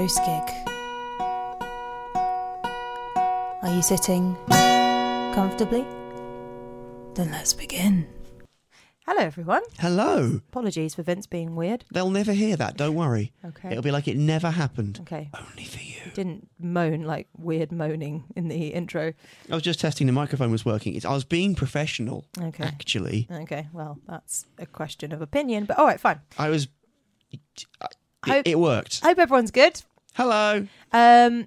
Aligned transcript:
welcome 0.00 0.06
Ghost 0.06 0.24
Gig. 0.24 0.76
Are 3.62 3.74
you 3.74 3.82
sitting 3.82 4.36
comfortably? 5.34 5.82
Then 7.14 7.30
let's 7.30 7.52
begin. 7.52 8.06
Hello, 9.06 9.24
everyone. 9.24 9.62
Hello. 9.78 10.40
Apologies 10.48 10.94
for 10.94 11.02
Vince 11.02 11.26
being 11.26 11.56
weird. 11.56 11.84
They'll 11.92 12.10
never 12.10 12.32
hear 12.32 12.56
that. 12.56 12.76
Don't 12.76 12.94
worry. 12.94 13.32
Okay. 13.44 13.70
It'll 13.70 13.82
be 13.82 13.90
like 13.90 14.06
it 14.06 14.16
never 14.16 14.50
happened. 14.50 15.00
Okay. 15.02 15.30
Only 15.34 15.64
for 15.64 15.80
you. 15.80 16.12
Didn't 16.14 16.48
moan 16.58 17.02
like 17.02 17.26
weird 17.36 17.72
moaning 17.72 18.24
in 18.36 18.48
the 18.48 18.68
intro. 18.68 19.12
I 19.50 19.54
was 19.54 19.64
just 19.64 19.80
testing 19.80 20.06
the 20.06 20.12
microphone 20.12 20.52
was 20.52 20.64
working. 20.64 20.94
It's, 20.94 21.04
I 21.04 21.12
was 21.12 21.24
being 21.24 21.54
professional. 21.54 22.24
Okay. 22.40 22.62
Actually, 22.62 23.26
Okay, 23.30 23.68
well, 23.72 23.98
that's 24.06 24.46
a 24.58 24.66
question 24.66 25.12
of 25.12 25.20
opinion, 25.20 25.64
but 25.64 25.78
all 25.78 25.86
right, 25.86 26.00
fine. 26.00 26.20
I 26.38 26.48
was. 26.50 26.68
It, 27.32 27.40
Hope- 28.26 28.46
it 28.46 28.58
worked. 28.58 29.00
I 29.02 29.08
hope 29.08 29.18
everyone's 29.18 29.50
good. 29.50 29.82
Hello. 30.14 30.66
Um, 30.92 31.46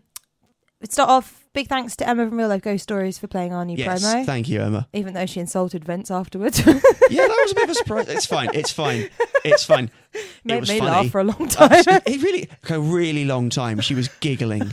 let's 0.82 0.94
start 0.94 1.10
off. 1.10 1.40
Big 1.54 1.68
thanks 1.68 1.96
to 1.98 2.08
Emma 2.10 2.28
from 2.28 2.38
Real 2.40 2.48
Life 2.48 2.64
Ghost 2.64 2.82
Stories 2.82 3.20
for 3.20 3.28
playing 3.28 3.54
our 3.54 3.64
new 3.64 3.78
Yes. 3.78 4.04
promo. 4.04 4.26
Thank 4.26 4.50
you, 4.50 4.60
Emma. 4.62 4.88
even 4.92 5.14
though 5.14 5.28
she 5.28 5.40
insulted 5.40 5.86
Vince 5.86 6.10
afterwards. 6.10 6.60
Yeah, 7.10 7.28
that 7.28 7.40
was 7.44 7.52
a 7.52 7.56
bit 7.56 7.64
of 7.66 7.70
a 7.70 7.76
surprise. 7.76 8.08
It's 8.08 8.26
fine. 8.26 8.50
It's 8.56 8.72
fine. 8.72 9.08
It's 9.46 9.64
fine. 9.66 9.92
Made 10.44 10.62
was 10.62 10.70
me 10.70 10.80
funny. 10.80 10.90
laugh 10.92 11.10
for 11.12 11.20
a 11.20 11.24
long 11.26 11.44
Uh, 11.58 11.84
time. 11.84 12.02
it 12.08 12.24
really, 12.24 12.50
like 12.64 12.70
a 12.72 12.80
really 12.80 13.24
long 13.26 13.50
time. 13.52 13.80
She 13.82 13.94
was 13.94 14.08
giggling, 14.20 14.72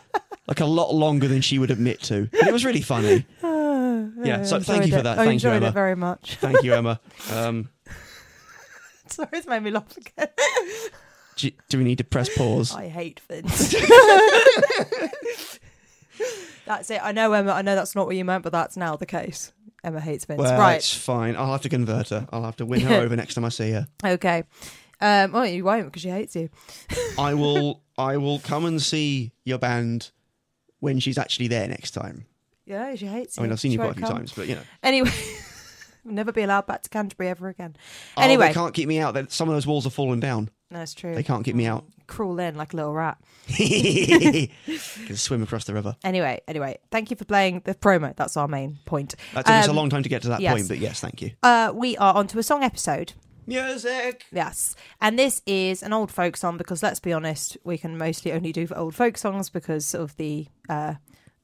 like 0.46 0.60
a 0.60 0.64
lot 0.64 0.94
longer 0.94 1.28
than 1.28 1.42
she 1.42 1.58
would 1.58 1.70
admit 1.70 2.00
to. 2.04 2.28
But 2.32 2.46
it 2.46 2.52
was 2.52 2.64
really 2.64 2.80
funny. 2.82 3.26
Yeah, 4.24 4.42
so 4.44 4.58
thank 4.60 4.86
you 4.86 4.92
for 4.92 5.02
that. 5.02 5.18
I 5.18 5.24
Thank 5.26 5.42
you, 5.42 5.50
Emma. 5.50 5.66
it 5.68 5.72
very 5.74 5.96
much. 5.96 6.36
Thank 6.36 6.62
you, 6.62 6.74
Emma. 6.74 7.00
Um, 7.32 7.68
Sorry, 9.06 9.28
it's 9.32 9.46
made 9.46 9.62
me 9.62 9.70
laugh 9.70 9.96
again. 9.96 10.28
Do, 11.36 11.50
do 11.68 11.78
we 11.78 11.84
need 11.84 11.98
to 11.98 12.04
press 12.04 12.28
pause? 12.36 12.74
I 12.74 12.88
hate 12.88 13.20
Vince. 13.28 13.74
that's 16.66 16.90
it. 16.90 17.00
I 17.02 17.12
know, 17.12 17.32
Emma. 17.32 17.52
I 17.52 17.62
know 17.62 17.74
that's 17.74 17.94
not 17.94 18.06
what 18.06 18.16
you 18.16 18.24
meant, 18.24 18.42
but 18.44 18.52
that's 18.52 18.76
now 18.76 18.96
the 18.96 19.06
case. 19.06 19.52
Emma 19.84 20.00
hates 20.00 20.24
Vince. 20.24 20.38
Well, 20.40 20.58
right. 20.58 20.76
it's 20.76 20.94
fine. 20.94 21.36
I'll 21.36 21.50
have 21.52 21.62
to 21.62 21.68
convert 21.68 22.10
her. 22.10 22.26
I'll 22.32 22.44
have 22.44 22.56
to 22.56 22.66
win 22.66 22.80
her 22.82 22.94
over 23.00 23.16
next 23.16 23.34
time 23.34 23.44
I 23.44 23.48
see 23.48 23.72
her. 23.72 23.88
Okay. 24.04 24.44
Um, 25.00 25.32
well, 25.32 25.46
you 25.46 25.64
won't 25.64 25.86
because 25.86 26.02
she 26.02 26.10
hates 26.10 26.36
you. 26.36 26.48
I 27.18 27.34
will. 27.34 27.82
I 27.98 28.16
will 28.16 28.38
come 28.38 28.64
and 28.64 28.80
see 28.80 29.32
your 29.44 29.58
band 29.58 30.10
when 30.80 30.98
she's 30.98 31.18
actually 31.18 31.48
there 31.48 31.68
next 31.68 31.90
time. 31.90 32.24
Yeah, 32.64 32.94
she 32.94 33.06
hates 33.06 33.36
you. 33.36 33.40
I 33.40 33.44
you. 33.44 33.48
mean, 33.48 33.52
I've 33.52 33.60
seen 33.60 33.70
She 33.70 33.74
you 33.74 33.78
quite 33.80 33.90
a 33.90 33.94
few 33.94 34.06
come. 34.06 34.16
times, 34.16 34.32
but 34.32 34.48
you 34.48 34.54
know. 34.54 34.62
Anyway, 34.82 35.10
never 36.04 36.32
be 36.32 36.42
allowed 36.42 36.66
back 36.66 36.82
to 36.82 36.88
Canterbury 36.88 37.28
ever 37.28 37.48
again. 37.48 37.76
Oh, 38.16 38.22
Anyway. 38.22 38.48
they 38.48 38.54
can't 38.54 38.72
keep 38.72 38.88
me 38.88 38.98
out. 38.98 39.30
Some 39.30 39.48
of 39.48 39.54
those 39.54 39.66
walls 39.66 39.84
have 39.84 39.92
fallen 39.92 40.20
down. 40.20 40.48
That's 40.74 40.94
true. 40.94 41.14
They 41.14 41.22
can't 41.22 41.44
keep 41.44 41.54
me 41.54 41.66
out. 41.66 41.84
Crawl 42.06 42.38
in 42.40 42.56
like 42.56 42.72
a 42.72 42.76
little 42.76 42.92
rat. 42.92 43.18
Can 43.56 45.16
swim 45.16 45.42
across 45.42 45.64
the 45.64 45.74
river. 45.74 45.96
Anyway, 46.04 46.40
anyway, 46.48 46.78
thank 46.90 47.10
you 47.10 47.16
for 47.16 47.24
playing 47.24 47.62
the 47.64 47.74
promo. 47.74 48.14
That's 48.16 48.36
our 48.36 48.48
main 48.48 48.78
point. 48.84 49.14
That 49.34 49.46
took 49.46 49.54
us 49.54 49.66
a 49.66 49.70
Um, 49.70 49.76
long 49.76 49.90
time 49.90 50.02
to 50.02 50.08
get 50.08 50.22
to 50.22 50.28
that 50.28 50.40
yes. 50.40 50.52
point, 50.54 50.68
but 50.68 50.78
yes, 50.78 51.00
thank 51.00 51.22
you. 51.22 51.32
Uh, 51.42 51.72
we 51.74 51.96
are 51.96 52.14
onto 52.14 52.38
a 52.38 52.42
song 52.42 52.62
episode. 52.62 53.12
Music. 53.46 54.24
Yes, 54.30 54.76
and 55.00 55.18
this 55.18 55.42
is 55.46 55.82
an 55.82 55.92
old 55.92 56.12
folk 56.12 56.36
song 56.36 56.56
because 56.56 56.80
let's 56.82 57.00
be 57.00 57.12
honest, 57.12 57.56
we 57.64 57.76
can 57.76 57.98
mostly 57.98 58.32
only 58.32 58.52
do 58.52 58.68
old 58.74 58.94
folk 58.94 59.18
songs 59.18 59.50
because 59.50 59.94
of 59.94 60.16
the 60.16 60.46
uh, 60.68 60.94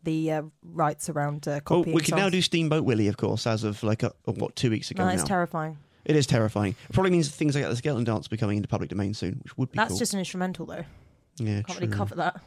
the 0.05 0.31
uh, 0.31 0.43
rights 0.62 1.09
around 1.11 1.49
uh, 1.49 1.56
Oh, 1.56 1.61
copying. 1.61 1.97
we 1.97 2.03
can 2.03 2.17
now 2.17 2.23
songs. 2.25 2.33
do 2.33 2.43
Steamboat 2.43 2.84
Willie, 2.84 3.09
of 3.09 3.17
course, 3.17 3.49
as 3.49 3.65
of 3.65 3.83
like 3.83 4.05
a, 4.05 4.12
what 4.27 4.55
two 4.55 4.71
weeks 4.71 4.93
ago 4.93 5.03
No, 5.03 5.09
now. 5.09 5.15
it's 5.15 5.25
terrifying. 5.25 5.77
It 6.04 6.16
is 6.16 6.26
terrifying. 6.26 6.75
It 6.88 6.92
probably 6.92 7.10
means 7.10 7.28
things 7.28 7.54
like 7.54 7.64
the 7.64 7.76
skeleton 7.76 8.04
dance 8.04 8.28
will 8.28 8.36
be 8.36 8.41
coming 8.41 8.56
into 8.56 8.69
public 8.69 8.91
domain 8.91 9.14
soon, 9.14 9.41
which 9.42 9.56
would 9.59 9.70
be 9.70 9.76
That's 9.76 9.91
cool. 9.91 9.98
just 9.98 10.12
an 10.14 10.19
instrumental 10.20 10.66
though. 10.66 10.84
yeah, 11.38 11.62
Can't 11.62 11.69
really 11.81 11.86
true. 11.88 11.97
cover 11.97 12.14
that. 12.16 12.41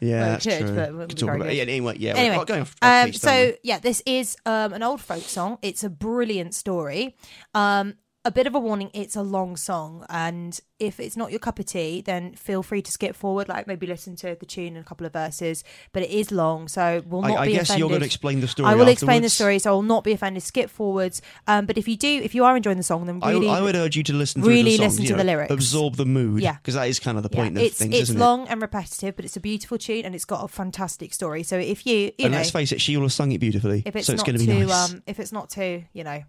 Yeah, 0.00 0.20
Well, 0.20 0.28
that's 0.32 0.44
could, 0.46 0.58
true. 0.58 0.74
but 0.74 0.88
it 0.88 0.92
wouldn't 0.92 1.08
Could 1.10 1.16
be 1.16 1.20
talk 1.20 1.26
very 1.28 1.36
about 1.38 1.48
good. 1.48 1.56
yeah, 1.56 1.62
anyway, 1.62 1.96
yeah. 1.98 2.14
Anyway, 2.14 2.36
we're 2.36 2.44
going 2.44 2.60
off, 2.62 2.74
Um, 2.82 2.88
off 2.90 3.06
piece, 3.06 3.20
don't 3.20 3.52
so 3.52 3.56
yeah, 3.62 3.78
this 3.78 4.02
is 4.04 4.36
um, 4.44 4.72
an 4.72 4.82
old 4.82 5.00
folk 5.00 5.22
song. 5.22 5.58
It's 5.62 5.82
a 5.84 5.88
brilliant 5.88 6.54
story. 6.54 7.16
Um, 7.54 7.94
a 8.24 8.30
bit 8.30 8.46
of 8.46 8.54
a 8.54 8.58
warning: 8.58 8.90
it's 8.94 9.16
a 9.16 9.22
long 9.22 9.56
song, 9.56 10.04
and 10.08 10.58
if 10.78 10.98
it's 11.00 11.16
not 11.16 11.30
your 11.30 11.38
cup 11.38 11.58
of 11.58 11.66
tea, 11.66 12.00
then 12.00 12.34
feel 12.34 12.62
free 12.62 12.82
to 12.82 12.90
skip 12.90 13.14
forward. 13.14 13.48
Like 13.48 13.66
maybe 13.66 13.86
listen 13.86 14.16
to 14.16 14.36
the 14.38 14.46
tune 14.46 14.76
and 14.76 14.78
a 14.78 14.88
couple 14.88 15.06
of 15.06 15.12
verses. 15.12 15.62
But 15.92 16.02
it 16.02 16.10
is 16.10 16.32
long, 16.32 16.68
so 16.68 17.02
we'll 17.06 17.22
not 17.22 17.32
I, 17.32 17.42
I 17.42 17.46
be 17.46 17.52
guess 17.52 17.62
offended. 17.64 17.78
you're 17.80 17.88
going 17.88 18.00
to 18.00 18.06
explain 18.06 18.40
the 18.40 18.48
story. 18.48 18.68
I 18.68 18.74
will 18.74 18.88
explain 18.88 19.22
the 19.22 19.28
story, 19.28 19.58
so 19.58 19.70
I 19.70 19.74
will 19.74 19.82
not 19.82 20.04
be 20.04 20.12
offended. 20.12 20.42
Skip 20.42 20.70
forwards. 20.70 21.22
Um, 21.46 21.66
but 21.66 21.78
if 21.78 21.86
you 21.86 21.96
do, 21.96 22.08
if 22.08 22.34
you 22.34 22.44
are 22.44 22.56
enjoying 22.56 22.76
the 22.76 22.82
song, 22.82 23.06
then 23.06 23.20
I, 23.22 23.32
really, 23.32 23.48
I 23.48 23.60
would 23.60 23.76
urge 23.76 23.96
you 23.96 24.02
to 24.04 24.12
listen 24.12 24.42
really 24.42 24.72
the 24.72 24.76
songs, 24.78 24.92
listen 25.00 25.04
to 25.06 25.12
know, 25.12 25.18
the 25.18 25.24
lyrics. 25.24 25.52
absorb 25.52 25.96
the 25.96 26.06
mood, 26.06 26.42
Yeah. 26.42 26.54
because 26.54 26.74
that 26.74 26.88
is 26.88 26.98
kind 26.98 27.16
of 27.16 27.22
the 27.22 27.30
yeah, 27.32 27.42
point 27.42 27.56
of 27.56 27.62
it's 27.62 27.78
things, 27.78 27.94
it's 27.94 28.10
long 28.14 28.48
and 28.48 28.60
repetitive, 28.62 29.16
but 29.16 29.24
it's 29.24 29.36
a 29.36 29.40
beautiful 29.40 29.78
tune 29.78 30.04
and 30.04 30.14
it's 30.14 30.24
got 30.24 30.42
a 30.42 30.48
fantastic 30.48 31.12
story. 31.14 31.42
So 31.42 31.58
if 31.58 31.86
you, 31.86 31.96
you 31.96 32.12
and 32.20 32.32
know, 32.32 32.38
let's 32.38 32.50
face 32.50 32.72
it, 32.72 32.80
she 32.80 32.96
will 32.96 33.04
have 33.04 33.12
sung 33.12 33.32
it 33.32 33.38
beautifully, 33.38 33.82
if 33.84 33.94
it's 33.96 34.06
so 34.06 34.14
it's 34.14 34.22
going 34.22 34.38
to 34.38 34.44
be 34.46 34.64
nice. 34.64 34.92
um 34.92 35.02
if 35.06 35.20
it's 35.20 35.32
not 35.32 35.50
too 35.50 35.84
you 35.92 36.04
know 36.04 36.22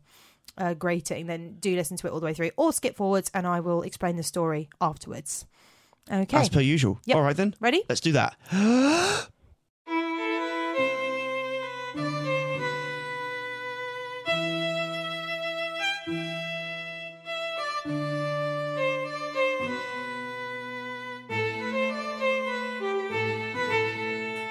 uh, 0.57 0.73
grating 0.73 1.27
then 1.27 1.55
do 1.59 1.75
listen 1.75 1.97
to 1.97 2.07
it 2.07 2.11
all 2.11 2.19
the 2.19 2.25
way 2.25 2.33
through 2.33 2.51
or 2.57 2.71
skip 2.71 2.95
forwards 2.95 3.29
and 3.33 3.45
i 3.45 3.59
will 3.59 3.81
explain 3.81 4.15
the 4.15 4.23
story 4.23 4.69
afterwards 4.79 5.45
okay 6.11 6.37
As 6.37 6.49
per 6.49 6.61
usual. 6.61 6.99
Yep. 7.05 7.17
All 7.17 7.23
right 7.23 7.35
then, 7.35 7.55
ready 7.59 7.83
let's 7.89 8.01
do 8.01 8.11
that. 8.11 8.35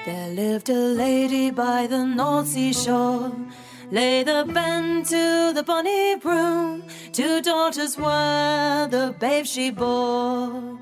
there 0.04 0.28
lived 0.30 0.68
a 0.68 0.74
lady 0.74 1.50
by 1.50 1.86
the 1.86 2.04
north 2.04 2.48
sea 2.48 2.72
shore 2.72 3.30
lay 3.94 4.24
the 4.24 4.44
bend 4.52 5.06
to 5.06 5.52
the 5.56 5.62
bonny 5.62 6.16
broom 6.16 6.82
two 7.12 7.40
daughters 7.40 7.96
were 7.96 8.88
the 8.90 9.14
babe 9.20 9.46
she 9.46 9.70
bore 9.70 10.78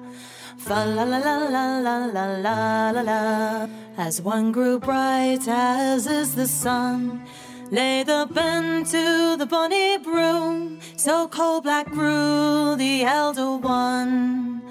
Fa 0.62 0.84
la 0.86 1.02
la 1.02 1.18
la 1.18 1.36
la 1.54 1.78
la 1.78 1.96
la 2.06 2.26
la 2.36 2.90
la 2.90 3.02
la. 3.02 3.66
As 3.98 4.22
one 4.22 4.52
grew 4.52 4.78
bright 4.78 5.48
as 5.48 6.06
is 6.06 6.36
the 6.36 6.46
sun, 6.46 7.26
lay 7.72 8.04
the 8.04 8.28
bend 8.30 8.86
to 8.86 9.36
the 9.36 9.44
bonny 9.44 9.98
broom. 9.98 10.78
So 10.96 11.26
coal 11.26 11.60
black 11.60 11.90
grew 11.90 12.76
the 12.76 13.02
elder 13.02 13.56
one. 13.56 14.62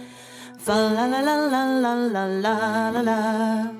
Fa 0.57 0.77
la 0.95 1.05
la 1.07 1.19
la 1.19 1.35
la 1.53 1.63
la 1.83 1.93
la 1.93 2.23
la 2.25 2.89
la 2.89 3.01
la. 3.01 3.71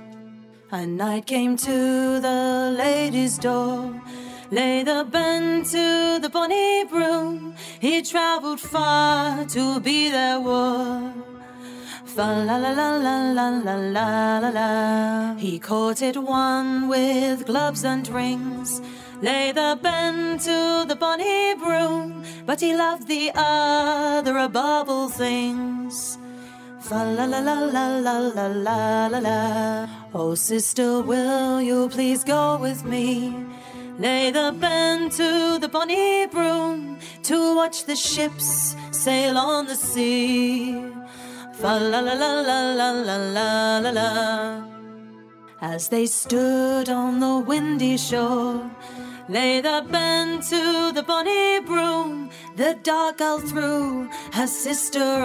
A 0.73 0.85
knight 0.85 1.25
came 1.25 1.55
to 1.55 2.19
the 2.19 2.75
lady's 2.77 3.37
door. 3.37 4.01
Lay 4.51 4.83
the 4.83 5.07
bend 5.09 5.65
to 5.67 6.19
the 6.21 6.29
bonny 6.29 6.83
broom. 6.83 7.55
He 7.79 8.01
travelled 8.01 8.59
far 8.59 9.45
to 9.45 9.79
be 9.79 10.09
their 10.09 10.41
war. 10.41 11.13
Fa 12.03 12.43
la 12.45 12.57
la 12.57 12.71
la 12.71 12.97
la 12.97 13.31
la 13.31 13.47
la 13.47 13.75
la 13.75 14.39
la 14.39 14.49
la. 14.49 15.35
He 15.35 15.57
courted 15.57 16.17
one 16.17 16.89
with 16.89 17.45
gloves 17.45 17.85
and 17.85 18.05
rings. 18.09 18.81
Lay 19.21 19.53
the 19.53 19.79
bend 19.81 20.41
to 20.41 20.83
the 20.85 20.97
bonny 20.97 21.55
broom, 21.55 22.21
but 22.45 22.59
he 22.59 22.75
loved 22.75 23.07
the 23.07 23.31
other 23.33 24.37
above 24.37 24.89
all 24.89 25.07
things. 25.07 26.17
Fa 26.81 27.05
la 27.05 27.23
la 27.23 27.39
la 27.39 27.53
la 27.53 27.87
la 27.99 28.17
la 28.19 29.07
la 29.07 29.19
la. 29.19 29.87
Oh, 30.13 30.35
sister, 30.35 31.01
will 31.01 31.61
you 31.61 31.87
please 31.87 32.25
go 32.25 32.57
with 32.57 32.83
me? 32.83 33.50
Lay 33.99 34.31
the 34.31 34.55
bend 34.59 35.11
to 35.13 35.59
the 35.59 35.67
bonny 35.67 36.25
broom 36.27 36.97
to 37.23 37.55
watch 37.55 37.85
the 37.85 37.95
ships 37.95 38.75
sail 38.91 39.37
on 39.37 39.67
the 39.67 39.75
sea. 39.75 40.73
Fa 41.53 41.77
la 41.79 41.99
la 41.99 42.13
la 42.13 42.41
la 42.41 42.59
la 42.73 42.91
la 42.91 43.17
la 43.17 43.79
la 43.79 43.89
la. 43.91 44.63
As 45.61 45.89
they 45.89 46.07
stood 46.07 46.89
on 46.89 47.19
the 47.19 47.37
windy 47.37 47.97
shore, 47.97 48.69
lay 49.29 49.61
the 49.61 49.85
bend 49.91 50.43
to 50.43 50.91
the 50.93 51.03
bonny 51.03 51.59
broom. 51.59 52.31
The 52.55 52.79
dark 52.81 53.19
girl 53.19 53.39
threw 53.39 54.09
her 54.33 54.47
sister. 54.47 55.21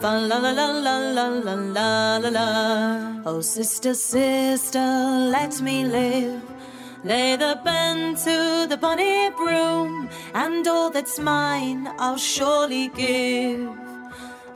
Fa 0.00 0.12
la 0.28 0.38
la 0.38 0.50
la 0.50 0.66
la 0.70 0.96
la 1.16 1.28
la 1.28 1.54
la 1.54 2.16
la 2.16 2.28
la. 2.28 3.22
Oh, 3.26 3.40
sister, 3.40 3.94
sister, 3.94 4.78
let 4.78 5.60
me 5.60 5.84
live. 5.84 6.51
Lay 7.04 7.34
the 7.34 7.58
bend 7.64 8.16
to 8.18 8.66
the 8.68 8.76
bonny 8.76 9.28
broom, 9.30 10.08
and 10.34 10.64
all 10.68 10.88
that's 10.88 11.18
mine 11.18 11.90
I'll 11.98 12.16
surely 12.16 12.88
give. 12.88 13.68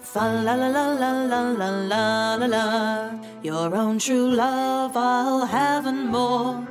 Fa 0.00 0.20
la 0.44 0.54
la 0.54 0.68
la 0.68 0.92
la 0.92 1.10
la 1.24 1.40
la 1.50 1.70
la 1.70 2.34
la 2.36 2.46
la. 2.46 3.10
Your 3.42 3.74
own 3.74 3.98
true 3.98 4.30
love 4.30 4.96
I'll 4.96 5.44
have 5.44 5.86
and 5.86 6.08
more. 6.08 6.64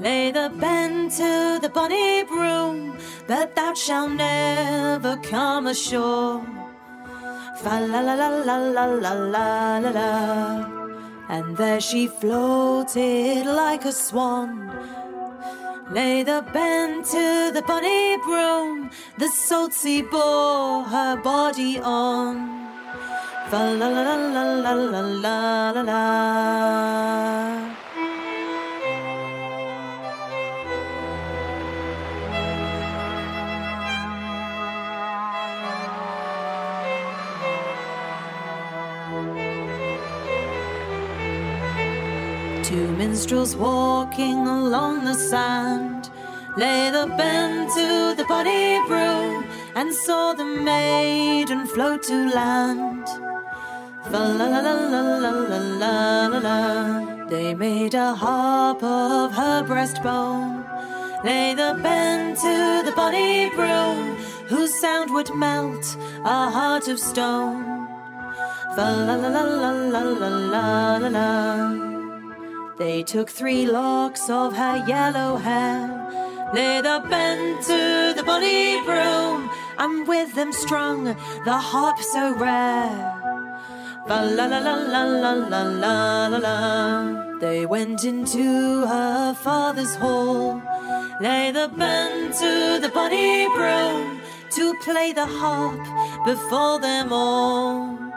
Lay 0.00 0.32
the 0.32 0.50
bend 0.58 1.12
to 1.12 1.60
the 1.62 1.68
bonny 1.68 2.24
broom, 2.24 2.98
but 3.28 3.54
thou 3.54 3.74
shalt 3.74 4.10
never 4.10 5.16
come 5.18 5.68
ashore. 5.68 6.44
Fa 7.58 7.80
la 7.80 8.00
la 8.00 8.14
la 8.14 8.28
la 8.28 8.56
la 8.56 8.84
la 8.86 9.12
la 9.12 9.78
la 9.78 9.90
la. 9.90 10.82
And 11.28 11.56
there 11.56 11.80
she 11.80 12.08
floated 12.08 13.46
like 13.46 13.84
a 13.84 13.92
swan. 13.92 14.72
Lay 15.92 16.22
the 16.22 16.42
bend 16.54 17.04
to 17.04 17.50
the 17.52 17.60
bonny 17.66 18.16
broom, 18.24 18.90
the 19.18 19.28
salt 19.28 19.74
sea 19.74 20.00
bore 20.00 20.84
her 20.84 21.20
body 21.22 21.78
on. 21.80 22.48
Fa 23.50 23.58
la 23.58 23.88
la 23.88 24.00
la 24.00 24.16
la 24.16 24.42
la 24.64 24.72
la 24.72 25.70
la 25.70 25.82
la 25.82 27.81
Two 42.72 42.90
minstrels 42.92 43.54
walking 43.54 44.48
along 44.48 45.04
the 45.04 45.12
sand 45.12 46.08
lay 46.56 46.88
the 46.88 47.06
bend 47.18 47.68
to 47.76 48.14
the 48.16 48.24
bonny 48.26 48.80
broom 48.88 49.44
and 49.74 49.92
saw 49.92 50.32
the 50.32 50.46
maiden 50.46 51.66
float 51.66 52.02
to 52.04 52.30
land. 52.34 53.06
La 54.10 54.24
la 54.38 54.46
la 54.46 54.60
la 54.60 54.72
la 54.94 55.30
la 55.50 55.58
la 55.82 56.26
la 56.28 56.38
la. 56.38 57.26
They 57.26 57.52
made 57.52 57.92
a 57.92 58.14
harp 58.14 58.82
of 58.82 59.34
her 59.34 59.62
breastbone. 59.64 60.64
Lay 61.26 61.52
the 61.52 61.78
bend 61.82 62.38
to 62.38 62.82
the 62.86 62.92
bonny 62.96 63.50
broom, 63.50 64.16
whose 64.48 64.72
sound 64.80 65.12
would 65.12 65.30
melt 65.34 65.94
a 66.24 66.50
heart 66.50 66.88
of 66.88 66.98
stone. 66.98 67.86
La 68.78 68.88
la 69.08 69.14
la 69.14 69.28
la 69.28 69.42
la 69.44 70.00
la 70.00 70.96
la 70.96 71.08
la. 71.08 71.81
They 72.78 73.02
took 73.02 73.28
three 73.28 73.66
locks 73.66 74.30
of 74.30 74.56
her 74.56 74.84
yellow 74.86 75.36
hair, 75.36 76.50
lay 76.54 76.80
the 76.80 77.04
bend 77.08 77.62
to 77.64 78.14
the 78.16 78.22
bonny 78.24 78.80
broom, 78.84 79.50
and 79.78 80.08
with 80.08 80.34
them 80.34 80.52
strung 80.52 81.04
the 81.04 81.58
harp 81.58 81.98
so 82.00 82.34
rare. 82.34 83.18
La 84.08 84.22
la 84.22 84.46
la 84.46 84.58
la 84.58 84.74
la 84.74 85.32
la 85.32 85.62
la 85.62 86.26
la 86.28 86.38
la. 86.38 87.38
They 87.40 87.66
went 87.66 88.04
into 88.04 88.86
her 88.86 89.34
father's 89.34 89.94
hall, 89.94 90.62
lay 91.20 91.50
the 91.50 91.68
bend 91.76 92.34
to 92.34 92.78
the 92.80 92.90
bonny 92.92 93.46
broom, 93.48 94.20
to 94.50 94.74
play 94.82 95.12
the 95.12 95.26
harp 95.26 96.24
before 96.24 96.80
them 96.80 97.12
all. 97.12 98.11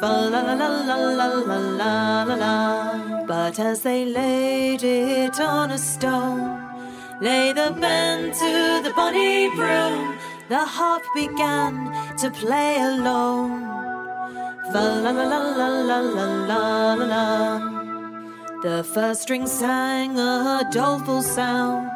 Fa 0.00 0.28
la 0.30 0.40
la 0.42 0.54
la 0.54 0.68
la 0.88 0.96
la 0.96 1.26
la 1.26 2.22
la 2.22 2.34
la. 2.34 3.24
But 3.26 3.58
as 3.58 3.80
they 3.82 4.04
laid 4.04 4.84
it 4.84 5.40
on 5.40 5.72
a 5.72 5.78
stone, 5.78 6.62
lay 7.20 7.52
the 7.52 7.74
bend 7.80 8.32
to 8.34 8.80
the 8.84 8.92
bonny 8.94 9.50
broom, 9.56 10.16
the 10.48 10.64
harp 10.64 11.02
began 11.16 11.74
to 12.18 12.30
play 12.30 12.80
alone. 12.80 13.62
Fa 14.72 14.84
la 15.04 15.10
la 15.10 15.24
la 15.32 15.40
la 15.60 15.68
la 15.90 15.98
la 16.00 16.28
la 16.50 16.94
la. 17.12 17.78
The 18.62 18.84
first 18.84 19.22
string 19.22 19.48
sang 19.48 20.16
a 20.16 20.62
doleful 20.72 21.22
sound. 21.22 21.90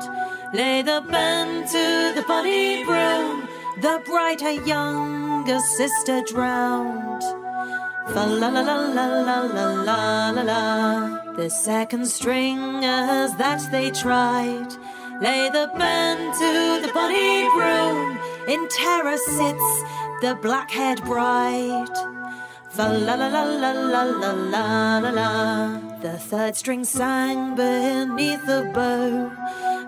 Lay 0.53 0.83
the 0.83 1.05
bend 1.09 1.69
to 1.69 2.13
the 2.17 2.25
bonny 2.27 2.85
broom, 2.85 3.49
the 3.81 4.03
bright 4.05 4.41
her 4.41 4.59
younger 4.67 5.61
sister 5.61 6.21
drowned. 6.27 7.02
Fa 8.15 8.27
la 8.27 8.49
la 8.49 8.61
la 8.61 8.77
la 8.97 9.07
la 9.29 9.41
la 9.41 9.67
la 9.89 10.31
la 10.31 10.43
la. 10.43 11.33
The 11.35 11.49
second 11.49 12.07
stringers 12.07 13.33
that 13.37 13.67
they 13.71 13.91
tried 13.91 14.71
lay 15.23 15.49
the 15.49 15.71
bend 15.79 16.35
to 16.35 16.87
the 16.87 16.93
bonny 16.93 17.49
broom. 17.57 18.19
In 18.49 18.69
terror 18.69 19.17
sits 19.17 19.69
the 20.21 20.39
black-haired 20.43 21.03
bride. 21.05 21.97
Fa 22.69 22.89
la 22.89 23.15
la 23.15 23.29
la 23.29 23.45
la 23.45 23.73
la 23.73 24.03
la 24.03 24.33
la 24.33 24.99
la 24.99 25.11
la. 25.11 25.81
The 26.03 26.19
third 26.19 26.55
string 26.55 26.85
sang 26.85 27.55
beneath 27.55 28.45
the 28.45 28.71
bow. 28.75 29.33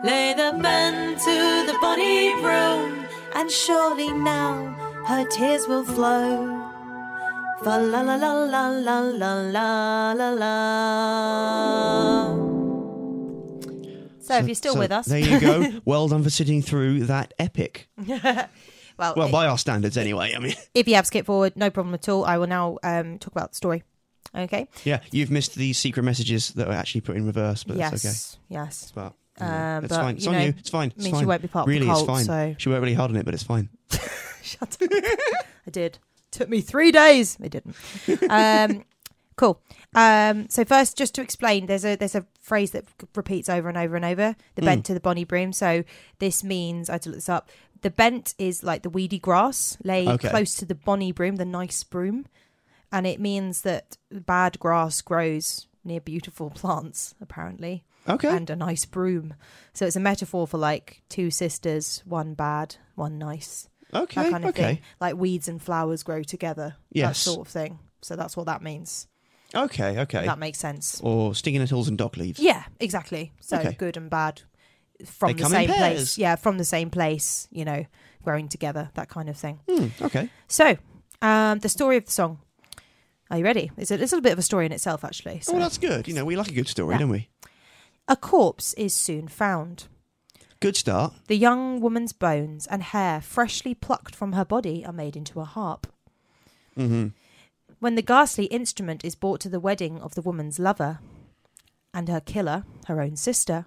Lay 0.03 0.33
the 0.33 0.59
bend 0.63 1.19
to 1.19 1.37
the 1.69 1.77
bonny 1.83 2.33
broom, 2.41 3.07
and 3.35 3.51
surely 3.51 4.11
now 4.13 4.55
her 5.09 5.27
tears 5.27 5.69
will 5.69 5.85
flow. 5.85 6.54
Fa 7.65 7.79
la 7.79 8.01
la 8.03 8.15
la 8.17 8.33
la 8.45 8.69
la 8.69 9.01
la 9.01 9.41
la 9.41 10.13
la 10.13 10.31
la. 10.31 12.35
So, 14.21 14.37
if 14.37 14.47
you're 14.47 14.55
still 14.55 14.75
So 14.75 14.79
with 14.81 14.93
us, 14.93 15.07
There 15.07 15.19
you 15.19 15.41
go. 15.41 15.73
well 15.87 16.09
done 16.09 16.23
for 16.23 16.31
sitting 16.31 16.61
through 16.63 17.05
that 17.07 17.33
epic. 17.39 17.89
well, 18.07 19.15
Well, 19.17 19.31
by 19.31 19.47
our 19.47 19.57
standards, 19.59 19.97
anyway. 19.97 20.35
I 20.37 20.41
mean, 20.41 20.55
if 20.75 20.89
you 20.89 20.95
have 20.97 21.07
skipped 21.07 21.27
forward, 21.27 21.57
no 21.57 21.71
problem 21.71 21.95
at 21.95 22.09
all. 22.09 22.25
I 22.25 22.37
will 22.39 22.47
now 22.47 22.79
um, 22.83 23.19
talk 23.19 23.33
about 23.33 23.51
the 23.53 23.57
story. 23.57 23.83
Okay. 24.37 24.69
yeah, 24.85 25.01
you've 25.11 25.31
missed 25.31 25.55
the 25.55 25.73
secret 25.73 26.03
messages 26.03 26.51
that 26.55 26.67
were 26.67 26.73
actually 26.75 27.03
put 27.03 27.17
in 27.17 27.25
reverse, 27.27 27.65
but 27.65 27.77
yes. 27.77 28.03
that's 28.03 28.05
okay. 28.05 28.15
Yes. 28.55 28.93
But 28.95 29.13
Um, 29.41 29.85
it's 29.85 29.95
but, 29.95 30.03
fine. 30.03 30.17
It's 30.17 30.25
you 30.25 30.31
on 30.33 30.37
know, 30.39 30.45
you. 30.45 30.55
It's 30.59 30.71
fine. 30.71 30.89
It's 30.89 30.99
means 31.05 31.11
fine. 31.13 31.23
you 31.23 31.29
won't 31.29 31.43
be 31.43 31.49
part 31.49 31.63
of 31.63 31.67
the 31.69 31.73
really, 31.79 31.87
cult, 31.87 32.01
it's 32.01 32.07
fine. 32.07 32.25
so- 32.25 32.55
She 32.59 32.69
worked 32.69 32.83
really 32.83 32.95
hard 32.95 33.11
on 33.11 33.17
it, 33.17 33.25
but 33.25 33.35
it's 33.35 33.43
fine. 33.43 33.69
Shut 34.43 34.77
up. 34.83 34.91
I 35.67 35.71
did. 35.71 35.99
Took 36.35 36.49
me 36.49 36.61
three 36.61 36.93
days. 36.93 37.37
It 37.43 37.51
didn't. 37.51 37.77
Um, 38.29 38.85
cool. 39.37 39.61
Um, 39.95 40.49
so 40.49 40.65
first, 40.65 40.97
just 40.99 41.15
to 41.15 41.23
explain, 41.23 41.67
there's 41.67 41.85
a 41.85 41.97
there's 41.97 42.15
a 42.15 42.27
phrase 42.41 42.73
that 42.73 42.85
repeats 43.15 43.49
over 43.49 43.69
and 43.69 43.79
over 43.79 43.97
and 43.97 44.05
over. 44.05 44.37
The 44.57 44.63
Mm. 44.63 44.67
bent 44.67 44.85
to 44.87 44.95
the 44.95 45.01
bonny 45.01 45.25
broom. 45.25 45.53
So 45.53 45.85
this 46.19 46.43
means 46.45 46.89
I 46.91 46.95
had 46.95 47.03
to 47.03 47.11
look 47.11 47.17
this 47.19 47.29
up. 47.29 47.49
The 47.83 47.91
bent 47.91 48.35
is 48.39 48.63
like 48.63 48.83
the 48.83 48.91
weedy 48.91 49.19
grass, 49.19 49.77
lay 49.85 50.09
Okay. 50.09 50.29
close 50.29 50.55
to 50.57 50.65
the 50.65 50.75
bonny 50.75 51.13
broom, 51.13 51.37
the 51.37 51.45
nice 51.45 51.85
broom, 51.85 52.27
and 52.91 53.07
it 53.07 53.21
means 53.21 53.61
that 53.63 53.97
bad 54.11 54.59
grass 54.59 55.01
grows 55.03 55.67
near 55.85 56.01
beautiful 56.01 56.49
plants, 56.61 57.15
apparently, 57.21 57.85
Okay. 58.09 58.35
and 58.35 58.49
a 58.49 58.57
nice 58.57 58.87
broom. 58.87 59.35
So 59.75 59.85
it's 59.87 59.97
a 59.97 60.01
metaphor 60.01 60.47
for 60.47 60.57
like 60.57 61.03
two 61.11 61.31
sisters, 61.31 62.03
one 62.07 62.33
bad, 62.35 62.77
one 62.95 63.19
nice 63.19 63.69
okay. 63.95 64.23
that 64.23 64.31
kind 64.31 64.45
of 64.45 64.51
okay. 64.51 64.63
thing. 64.63 64.79
Like 65.01 65.17
weeds 65.17 65.49
and 65.49 65.61
flowers 65.63 66.03
grow 66.03 66.23
together. 66.23 66.77
Yes. 66.91 67.25
That 67.25 67.31
sort 67.31 67.47
of 67.47 67.53
thing. 67.53 67.79
So 68.03 68.17
that's 68.17 68.37
what 68.37 68.47
that 68.47 68.63
means. 68.63 69.07
Okay. 69.55 70.01
Okay. 70.01 70.27
That 70.27 70.39
makes 70.39 70.59
sense. 70.59 71.01
Or 71.03 71.35
stinging 71.35 71.61
nettles 71.61 71.89
and 71.89 71.97
dock 71.97 72.17
leaves. 72.17 72.41
Yeah, 72.41 72.65
exactly. 72.81 73.33
So 73.41 73.59
Okay. 73.59 73.73
good 73.79 73.97
and 73.97 74.11
bad 74.11 74.43
from 75.07 75.33
They 75.33 75.43
the 75.43 75.49
same 75.49 75.69
place. 75.69 76.19
Yeah, 76.19 76.37
from 76.37 76.59
the 76.59 76.65
same 76.65 76.91
place, 76.91 77.49
you 77.51 77.65
know, 77.65 77.85
growing 78.23 78.49
together, 78.49 78.91
that 78.95 79.09
kind 79.09 79.29
of 79.29 79.37
thing. 79.37 79.61
Hmm, 79.69 79.87
okay. 80.03 80.29
So, 80.49 80.77
um, 81.23 81.59
the 81.61 81.69
story 81.69 81.97
of 81.97 82.07
the 82.07 82.13
song. 82.13 82.39
Are 83.31 83.39
you 83.39 83.45
ready? 83.45 83.71
It's 83.77 83.91
a, 83.91 83.95
it's 83.95 84.13
a 84.13 84.17
little 84.17 84.21
bit 84.23 84.33
of 84.33 84.39
a 84.39 84.43
story 84.43 84.67
in 84.67 84.73
itself, 84.73 85.05
actually. 85.05 85.41
So, 85.41 85.55
Oh, 85.55 85.59
that's 85.59 85.79
good. 85.79 86.07
You 86.07 86.15
know, 86.15 86.25
we 86.25 86.37
like 86.37 86.49
a 86.49 86.55
good 86.55 86.69
story, 86.69 86.95
Yeah. 86.95 86.99
don't 86.99 87.11
we? 87.11 87.29
a 88.07 88.17
corpse 88.17 88.75
is 88.75 88.95
soon 88.95 89.29
found. 89.29 89.85
Good 90.65 90.77
start. 90.77 91.13
The 91.27 91.37
young 91.37 91.83
woman's 91.83 92.15
bones 92.15 92.67
and 92.69 92.83
hair, 92.83 93.21
freshly 93.21 93.75
plucked 93.75 94.15
from 94.15 94.33
her 94.33 94.47
body, 94.47 94.83
are 94.83 94.95
made 94.95 95.15
into 95.15 95.39
a 95.41 95.45
harp. 95.45 95.87
hmm 96.75 97.09
When 97.81 97.97
the 97.97 98.01
ghastly 98.03 98.47
instrument 98.47 99.05
is 99.05 99.15
brought 99.15 99.41
to 99.41 99.51
the 99.51 99.61
wedding 99.61 100.01
of 100.01 100.15
the 100.15 100.23
woman's 100.23 100.59
lover 100.59 101.01
and 101.93 102.09
her 102.09 102.19
killer, 102.21 102.65
her 102.87 103.03
own 103.03 103.17
sister, 103.17 103.67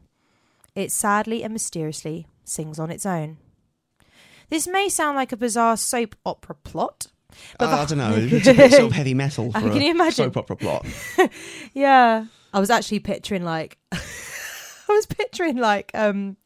it 0.74 0.92
sadly 0.92 1.44
and 1.44 1.54
mysteriously 1.54 2.26
sings 2.44 2.80
on 2.80 2.90
its 2.90 3.06
own. 3.06 3.38
This 4.50 4.66
may 4.68 4.90
sound 4.90 5.18
like 5.18 5.32
a 5.32 5.38
bizarre 5.38 5.78
soap 5.78 6.16
opera 6.26 6.56
plot. 6.56 7.06
But 7.60 7.70
Uh, 7.70 7.78
I 7.78 7.86
don't 7.86 8.00
know. 8.00 8.16
It's 8.18 8.48
a 8.48 8.56
bit 8.56 8.72
sort 8.72 8.86
of 8.86 8.92
heavy 8.94 9.14
metal 9.14 9.52
for 9.52 9.60
Can 9.70 9.84
you 9.84 9.92
imagine? 9.92 10.34
soap 10.34 10.38
opera 10.38 10.56
plot. 10.56 10.84
Yeah. 11.76 12.26
I 12.56 12.60
was 12.60 12.72
actually 12.72 13.02
picturing 13.02 13.44
like 13.44 13.78
I 13.92 14.00
was 14.90 15.06
picturing 15.06 15.58
like 15.58 15.92
um 15.94 16.38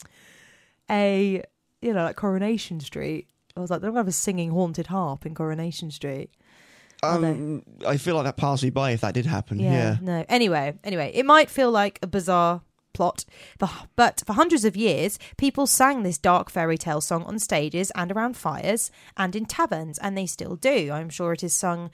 a 0.92 1.44
you 1.82 1.94
know, 1.94 2.04
like 2.04 2.16
Coronation 2.16 2.80
Street. 2.80 3.28
I 3.58 3.60
was 3.60 3.70
like, 3.70 3.82
they're 3.82 3.90
gonna 3.90 4.00
have 4.00 4.08
a 4.08 4.12
singing 4.12 4.52
haunted 4.52 4.88
harp 4.88 5.26
in 5.26 5.34
Coronation 5.34 5.92
Street. 5.92 6.30
Um, 7.04 7.64
I 7.86 7.98
feel 7.98 8.16
like 8.16 8.26
that 8.26 8.38
passed 8.38 8.64
me 8.64 8.70
by 8.70 8.92
if 8.92 9.02
that 9.02 9.16
did 9.16 9.26
happen. 9.26 9.60
Yeah, 9.60 9.72
Yeah. 9.72 9.98
No. 10.02 10.26
Anyway, 10.30 10.76
anyway, 10.84 11.12
it 11.16 11.26
might 11.26 11.50
feel 11.50 11.72
like 11.72 11.98
a 12.04 12.08
bizarre 12.08 12.62
plot, 12.94 13.26
but, 13.96 14.22
for 14.26 14.34
hundreds 14.34 14.66
of 14.66 14.76
years, 14.76 15.18
people 15.38 15.66
sang 15.66 16.04
this 16.04 16.18
dark 16.18 16.50
fairy 16.50 16.78
tale 16.78 17.02
song 17.02 17.24
on 17.24 17.40
stages 17.40 17.92
and 17.96 18.12
around 18.12 18.38
fires 18.38 18.92
and 19.18 19.36
in 19.36 19.46
taverns, 19.46 19.98
and 20.00 20.18
they 20.18 20.26
still 20.26 20.56
do. 20.56 20.92
I'm 20.92 21.10
sure 21.10 21.34
it 21.34 21.44
is 21.44 21.54
sung 21.54 21.90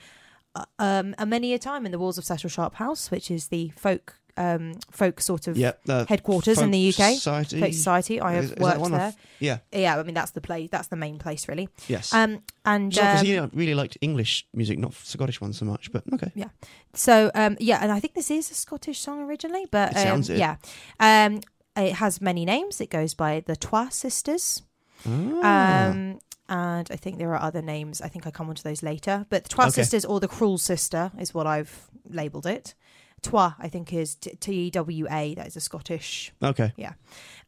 uh, 0.54 0.64
um, 0.78 1.14
a 1.18 1.24
many 1.24 1.54
a 1.54 1.58
time 1.58 1.86
in 1.86 1.92
the 1.92 1.98
walls 1.98 2.18
of 2.18 2.24
Cecil 2.24 2.50
Sharp 2.50 2.74
House, 2.74 3.10
which 3.10 3.30
is 3.30 3.48
the 3.48 3.70
folk 3.70 4.18
um, 4.38 4.74
folk 4.90 5.20
sort 5.20 5.46
of 5.48 5.56
Yep. 5.56 5.86
headquarters 6.08 6.58
in 6.60 6.70
the 6.70 6.88
UK. 6.88 7.14
Society. 7.14 7.60
Folk 7.60 7.72
Society. 7.72 8.20
I 8.20 8.32
have 8.32 8.44
Is- 8.44 8.52
is 8.52 8.58
worked 8.58 8.80
one 8.80 8.92
of- 8.94 8.98
there. 9.00 9.14
Yeah. 9.40 9.58
Yeah, 9.72 9.98
I 9.98 10.02
mean 10.02 10.14
that's 10.14 10.32
the 10.32 10.40
play. 10.40 10.68
That's 10.68 10.88
the 10.88 10.96
main 10.96 11.18
place, 11.18 11.48
really. 11.48 11.68
Yes. 11.88 12.12
Um, 12.12 12.42
and 12.64 12.90
because 12.94 13.20
um, 13.20 13.26
he 13.26 13.38
really 13.52 13.74
liked 13.74 13.96
English 14.00 14.46
music, 14.54 14.78
not 14.78 14.94
Scottish 14.94 15.40
one 15.40 15.52
so 15.52 15.64
much. 15.64 15.90
But 15.92 16.02
okay. 16.14 16.30
Yeah. 16.34 16.48
So 16.94 17.30
um, 17.34 17.56
yeah, 17.60 17.78
and 17.82 17.92
I 17.92 18.00
think 18.00 18.14
this 18.14 18.30
is 18.30 18.50
a 18.50 18.54
Scottish 18.54 19.00
song 19.00 19.20
originally, 19.28 19.66
but 19.70 19.92
It 19.92 19.98
um, 19.98 20.02
sounds 20.02 20.30
it. 20.30 20.38
yeah, 20.38 20.56
um, 21.00 21.40
it 21.76 21.94
has 21.94 22.20
many 22.20 22.44
names. 22.44 22.80
It 22.80 22.90
goes 22.90 23.14
by 23.14 23.40
the 23.46 23.56
Twa 23.56 23.88
Sisters, 23.90 24.62
Ah. 25.06 25.88
um, 25.90 26.18
and 26.48 26.88
I 26.90 26.96
think 26.96 27.18
there 27.18 27.32
are 27.34 27.40
other 27.48 27.62
names. 27.62 28.00
I 28.00 28.08
think 28.08 28.26
I 28.26 28.30
come 28.30 28.48
onto 28.48 28.62
those 28.62 28.82
later. 28.82 29.26
But 29.28 29.44
the 29.44 29.48
Twa 29.50 29.64
Okay. 29.66 29.82
Sisters 29.82 30.04
or 30.04 30.18
the 30.20 30.28
Cruel 30.28 30.58
Sister 30.58 31.12
is 31.20 31.32
what 31.34 31.46
I've 31.46 31.88
labelled 32.08 32.46
it. 32.46 32.74
Twa, 33.22 33.56
I 33.58 33.68
think, 33.68 33.92
is 33.92 34.14
T 34.14 34.52
E 34.52 34.70
W 34.70 35.06
A. 35.10 35.34
That 35.34 35.46
is 35.46 35.56
a 35.56 35.60
Scottish 35.60 36.32
okay. 36.42 36.72
Yeah. 36.76 36.92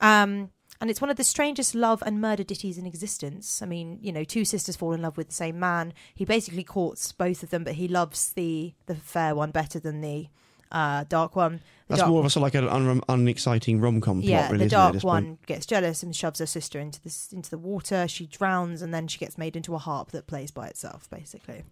Um, 0.01 0.51
and 0.81 0.89
it's 0.89 1.01
one 1.01 1.11
of 1.11 1.17
the 1.17 1.25
strangest 1.25 1.75
love 1.75 2.03
and 2.07 2.21
murder 2.21 2.43
ditties 2.43 2.79
in 2.79 2.87
existence. 2.87 3.61
I 3.61 3.67
mean, 3.67 3.99
you 4.01 4.13
know, 4.13 4.25
two 4.25 4.47
sisters 4.47 4.77
fall 4.77 4.93
in 4.93 5.03
love 5.03 5.17
with 5.17 5.29
the 5.29 5.35
same 5.35 5.59
man. 5.59 5.93
He 6.15 6.25
basically 6.25 6.65
courts 6.65 7.13
both 7.13 7.43
of 7.43 7.51
them, 7.51 7.65
but 7.65 7.75
he 7.75 7.87
loves 7.87 8.33
the 8.33 8.75
the 8.87 8.95
fair 8.95 9.35
one 9.35 9.51
better 9.51 9.79
than 9.79 10.01
the 10.01 10.29
uh, 10.73 11.05
dark 11.09 11.37
one. 11.37 11.61
The 11.89 11.97
That's 11.97 12.01
dark, 12.01 12.11
more 12.11 12.21
of 12.21 12.27
a 12.27 12.31
sort 12.31 12.55
of 12.55 12.55
like 12.55 12.55
an 12.55 12.69
un- 12.69 13.03
unexciting 13.09 13.81
rom 13.81 14.01
com 14.01 14.21
plot, 14.21 14.31
yeah, 14.31 14.47
really. 14.47 14.59
the 14.59 14.65
isn't 14.65 14.67
it, 14.67 14.71
dark 14.71 14.93
this 14.95 15.05
one 15.05 15.25
point? 15.25 15.47
gets 15.47 15.67
jealous 15.67 16.03
and 16.03 16.15
shoves 16.15 16.39
her 16.39 16.47
sister 16.47 16.79
into 16.79 17.03
the 17.03 17.15
into 17.33 17.51
the 17.51 17.59
water. 17.59 18.09
She 18.09 18.27
drowns, 18.27 18.81
and 18.81 18.95
then 18.95 19.07
she 19.07 19.19
gets 19.19 19.37
made 19.37 19.57
into 19.57 19.75
a 19.75 19.79
harp 19.79 20.13
that 20.13 20.27
plays 20.27 20.51
by 20.51 20.69
itself, 20.69 21.11
basically. 21.11 21.65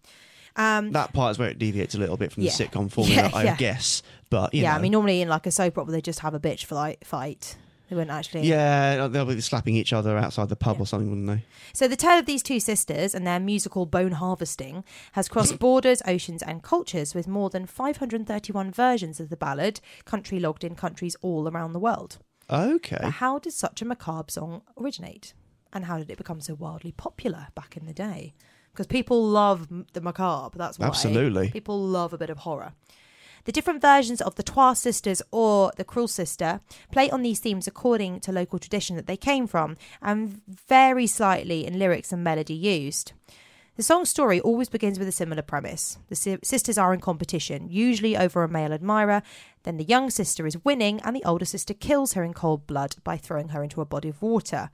Um, 0.58 0.92
That 0.92 1.12
part 1.12 1.30
is 1.30 1.38
where 1.38 1.48
it 1.48 1.58
deviates 1.58 1.94
a 1.94 1.98
little 1.98 2.16
bit 2.16 2.32
from 2.32 2.42
Yeah. 2.42 2.50
the 2.56 2.64
sitcom 2.64 2.90
formula, 2.90 3.22
Yeah, 3.22 3.30
I 3.32 3.42
yeah. 3.44 3.56
guess. 3.56 4.02
But 4.28 4.52
you 4.52 4.62
yeah, 4.62 4.74
I 4.74 4.80
mean, 4.80 4.92
normally 4.92 5.22
in 5.22 5.28
like 5.28 5.46
a 5.46 5.50
soap 5.50 5.78
opera, 5.78 5.92
they 5.92 6.00
just 6.02 6.18
have 6.20 6.34
a 6.34 6.40
bitch 6.40 6.64
fight. 6.64 7.06
Fight. 7.06 7.56
They 7.88 7.96
wouldn't 7.96 8.10
actually. 8.10 8.46
yeah, 8.46 9.06
they'll 9.08 9.24
be 9.24 9.40
slapping 9.40 9.74
each 9.74 9.94
other 9.94 10.18
outside 10.18 10.50
the 10.50 10.56
pub 10.56 10.76
Yeah. 10.76 10.82
or 10.82 10.86
something, 10.86 11.08
wouldn't 11.08 11.26
they? 11.26 11.44
So 11.72 11.88
the 11.88 11.96
tale 11.96 12.18
of 12.18 12.26
these 12.26 12.42
two 12.42 12.60
sisters 12.60 13.14
and 13.14 13.26
their 13.26 13.40
musical 13.40 13.86
bone 13.86 14.12
harvesting 14.12 14.84
has 15.12 15.26
crossed 15.26 15.58
borders, 15.66 16.02
oceans, 16.06 16.42
and 16.42 16.62
cultures 16.62 17.14
with 17.14 17.26
more 17.26 17.48
than 17.48 17.64
531 17.64 18.72
versions 18.72 19.20
of 19.20 19.30
the 19.30 19.38
ballad, 19.38 19.80
country 20.04 20.38
logged 20.38 20.64
in 20.64 20.74
countries 20.74 21.16
all 21.22 21.48
around 21.48 21.72
the 21.72 21.78
world. 21.78 22.18
Okay. 22.50 22.98
But 23.00 23.10
how 23.14 23.38
did 23.38 23.54
such 23.54 23.80
a 23.80 23.86
macabre 23.86 24.30
song 24.32 24.60
originate? 24.78 25.32
And 25.72 25.86
how 25.86 25.96
did 25.98 26.10
it 26.10 26.18
become 26.18 26.40
so 26.42 26.54
wildly 26.54 26.92
popular 26.92 27.48
back 27.54 27.74
in 27.76 27.86
the 27.86 27.94
day? 27.94 28.34
Because 28.78 28.86
people 28.86 29.24
love 29.24 29.66
the 29.92 30.00
macabre, 30.00 30.56
that's 30.56 30.78
why. 30.78 30.86
Absolutely. 30.86 31.50
People 31.50 31.80
love 31.80 32.12
a 32.12 32.18
bit 32.18 32.30
of 32.30 32.38
horror. 32.38 32.74
The 33.44 33.50
different 33.50 33.82
versions 33.82 34.20
of 34.20 34.36
the 34.36 34.44
Twa 34.44 34.76
Sisters 34.76 35.20
or 35.32 35.72
the 35.76 35.82
Cruel 35.82 36.06
Sister 36.06 36.60
play 36.92 37.10
on 37.10 37.22
these 37.22 37.40
themes 37.40 37.66
according 37.66 38.20
to 38.20 38.30
local 38.30 38.60
tradition 38.60 38.94
that 38.94 39.08
they 39.08 39.16
came 39.16 39.48
from 39.48 39.76
and 40.00 40.42
vary 40.46 41.08
slightly 41.08 41.66
in 41.66 41.80
lyrics 41.80 42.12
and 42.12 42.22
melody 42.22 42.54
used. 42.54 43.14
The 43.74 43.82
song's 43.82 44.10
story 44.10 44.38
always 44.38 44.68
begins 44.68 44.96
with 44.96 45.08
a 45.08 45.12
similar 45.12 45.42
premise. 45.42 45.98
The 46.08 46.14
si- 46.14 46.38
sisters 46.44 46.78
are 46.78 46.94
in 46.94 47.00
competition, 47.00 47.66
usually 47.68 48.16
over 48.16 48.44
a 48.44 48.48
male 48.48 48.72
admirer. 48.72 49.22
Then 49.64 49.78
the 49.78 49.84
young 49.84 50.08
sister 50.08 50.46
is 50.46 50.64
winning, 50.64 51.00
and 51.00 51.16
the 51.16 51.24
older 51.24 51.44
sister 51.44 51.74
kills 51.74 52.12
her 52.12 52.22
in 52.22 52.32
cold 52.32 52.68
blood 52.68 52.94
by 53.02 53.16
throwing 53.16 53.48
her 53.48 53.64
into 53.64 53.80
a 53.80 53.84
body 53.84 54.10
of 54.10 54.22
water. 54.22 54.70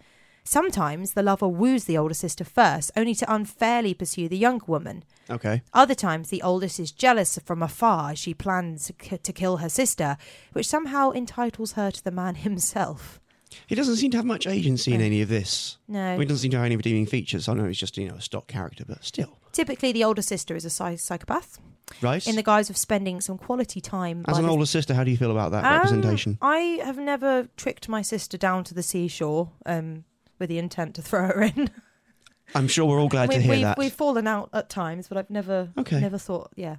Sometimes 0.47 1.13
the 1.15 1.23
lover 1.23 1.49
woos 1.49 1.85
the 1.85 1.97
older 1.97 2.13
sister 2.15 2.45
first, 2.45 2.91
only 2.97 3.15
to 3.15 3.35
unfairly 3.35 3.95
pursue 3.95 4.29
the 4.29 4.37
younger 4.37 4.67
woman. 4.67 5.03
Okay. 5.31 5.63
Other 5.73 5.95
times, 5.95 6.29
the 6.29 6.43
oldest 6.43 6.79
is 6.79 6.93
jealous 6.93 7.39
from 7.45 7.63
afar 7.63 8.11
as 8.11 8.19
she 8.19 8.35
plans 8.35 8.91
to 9.09 9.17
to 9.19 9.33
kill 9.33 9.57
her 9.59 9.71
sister, 9.71 10.19
which 10.53 10.69
somehow 10.69 11.11
entitles 11.13 11.73
her 11.73 11.91
to 11.91 12.05
the 12.05 12.11
man 12.11 12.35
himself. 12.47 13.21
He 13.67 13.75
doesn't 13.75 13.97
seem 13.97 14.11
to 14.11 14.17
have 14.19 14.27
much 14.27 14.47
agency 14.47 14.93
in 14.93 15.01
any 15.01 15.23
of 15.23 15.29
this. 15.29 15.79
I 15.89 15.93
No. 15.93 16.11
mean, 16.13 16.21
he 16.21 16.27
doesn't 16.27 16.43
seem 16.43 16.51
to 16.51 16.57
have 16.59 16.67
any 16.67 16.77
redeeming 16.77 17.07
features. 17.07 17.49
I 17.49 17.53
don't 17.53 17.63
know 17.63 17.69
he's 17.69 17.79
just, 17.79 17.97
you 17.97 18.09
know, 18.09 18.17
a 18.17 18.21
stock 18.21 18.47
character, 18.49 18.85
but 18.87 19.05
still. 19.05 19.39
Typically, 19.53 19.93
the 19.93 20.03
older 20.05 20.23
sister 20.23 20.57
is 20.57 20.65
a 20.65 20.71
psy- 20.71 20.97
psychopath 20.97 21.59
Right? 22.03 22.27
in 22.27 22.35
the 22.35 22.43
guise 22.43 22.69
of 22.69 22.77
spending 22.77 23.21
some 23.21 23.39
quality 23.39 23.81
time. 23.81 24.25
As 24.27 24.35
by 24.35 24.39
an 24.41 24.47
the- 24.47 24.51
older 24.51 24.67
sister, 24.67 24.93
how 24.93 25.05
do 25.05 25.11
you 25.13 25.17
feel 25.17 25.31
about 25.31 25.53
that 25.53 25.65
Um, 25.65 25.73
representation? 25.75 26.37
I 26.43 26.81
have 26.85 26.99
never 26.99 27.49
tricked 27.57 27.89
my 27.89 28.03
sister 28.03 28.37
down 28.37 28.65
to 28.65 28.75
the 28.75 28.83
seashore 28.83 29.53
um, 29.65 30.05
with 30.39 30.49
the 30.49 30.59
intent 30.59 30.95
to 30.97 31.03
throw 31.03 31.27
her 31.27 31.43
in. 31.43 31.71
I'm 32.55 32.69
sure 32.69 32.85
we're 32.85 33.01
all 33.01 33.09
glad 33.09 33.31
we, 33.31 33.37
to 33.37 33.41
hear 33.41 33.51
we've, 33.53 33.63
that. 33.63 33.79
we've 33.79 33.93
fallen 33.93 34.27
out 34.27 34.51
at 34.53 34.69
times, 34.69 35.09
but 35.09 35.17
I've 35.17 35.31
never 35.31 35.71
Okay. 35.79 36.01
never 36.01 36.19
thought. 36.19 36.53
Yeah. 36.57 36.77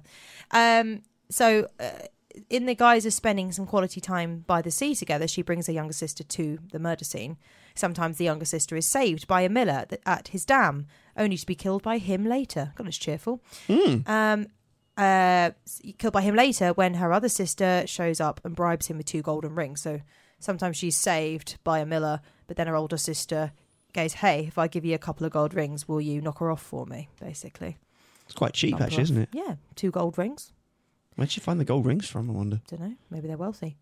Um. 0.50 1.02
So. 1.30 1.68
Uh, 1.80 1.90
in 2.50 2.66
the 2.66 2.74
guise 2.74 3.06
of 3.06 3.14
spending 3.14 3.50
some 3.50 3.64
quality 3.66 3.98
time 3.98 4.44
by 4.46 4.60
the 4.60 4.70
sea 4.70 4.94
together, 4.94 5.26
she 5.26 5.40
brings 5.40 5.68
her 5.68 5.72
younger 5.72 5.94
sister 5.94 6.22
to 6.22 6.58
the 6.70 6.78
murder 6.78 7.02
scene. 7.02 7.38
Sometimes 7.74 8.18
the 8.18 8.24
younger 8.24 8.44
sister 8.44 8.76
is 8.76 8.84
saved 8.84 9.26
by 9.26 9.40
a 9.40 9.48
miller 9.48 9.86
at 10.04 10.28
his 10.28 10.44
dam, 10.44 10.86
only 11.16 11.38
to 11.38 11.46
be 11.46 11.54
killed 11.54 11.82
by 11.82 11.96
him 11.96 12.26
later. 12.26 12.72
God, 12.76 12.88
it's 12.88 12.98
cheerful. 12.98 13.42
Mm. 13.68 14.06
Um, 14.06 14.46
uh, 14.98 15.52
killed 15.98 16.12
by 16.12 16.22
him 16.22 16.34
later 16.34 16.74
when 16.74 16.94
her 16.94 17.12
other 17.12 17.28
sister 17.28 17.84
shows 17.86 18.20
up 18.20 18.40
and 18.44 18.54
bribes 18.54 18.86
him 18.88 18.98
with 18.98 19.06
two 19.06 19.22
golden 19.22 19.54
rings. 19.54 19.80
So 19.80 20.00
sometimes 20.46 20.76
she's 20.78 20.96
saved 20.96 21.58
by 21.64 21.80
a 21.80 21.86
miller, 21.86 22.20
but 22.46 22.56
then 22.56 22.66
her 22.68 22.76
older 22.76 22.96
sister 22.96 23.52
goes, 23.92 24.14
"Hey, 24.14 24.46
if 24.46 24.56
I 24.56 24.68
give 24.68 24.84
you 24.84 24.94
a 24.94 24.98
couple 24.98 25.26
of 25.26 25.32
gold 25.32 25.52
rings, 25.52 25.86
will 25.86 26.00
you 26.00 26.20
knock 26.22 26.38
her 26.38 26.50
off 26.50 26.62
for 26.62 26.86
me?" 26.86 27.08
Basically, 27.20 27.76
It's 28.24 28.34
quite 28.34 28.54
cheap, 28.54 28.78
her 28.78 28.84
actually, 28.84 29.02
off. 29.02 29.10
isn't 29.10 29.18
it? 29.22 29.28
Yeah, 29.32 29.56
two 29.74 29.90
gold 29.90 30.16
rings. 30.16 30.52
Where'd 31.16 31.30
she 31.30 31.40
find 31.40 31.58
the 31.60 31.64
gold 31.64 31.86
rings 31.86 32.08
from, 32.08 32.28
I 32.30 32.32
wonder? 32.32 32.60
Don't 32.68 32.80
know. 32.80 32.94
Maybe 33.10 33.26
they're 33.28 33.36
wealthy. 33.38 33.76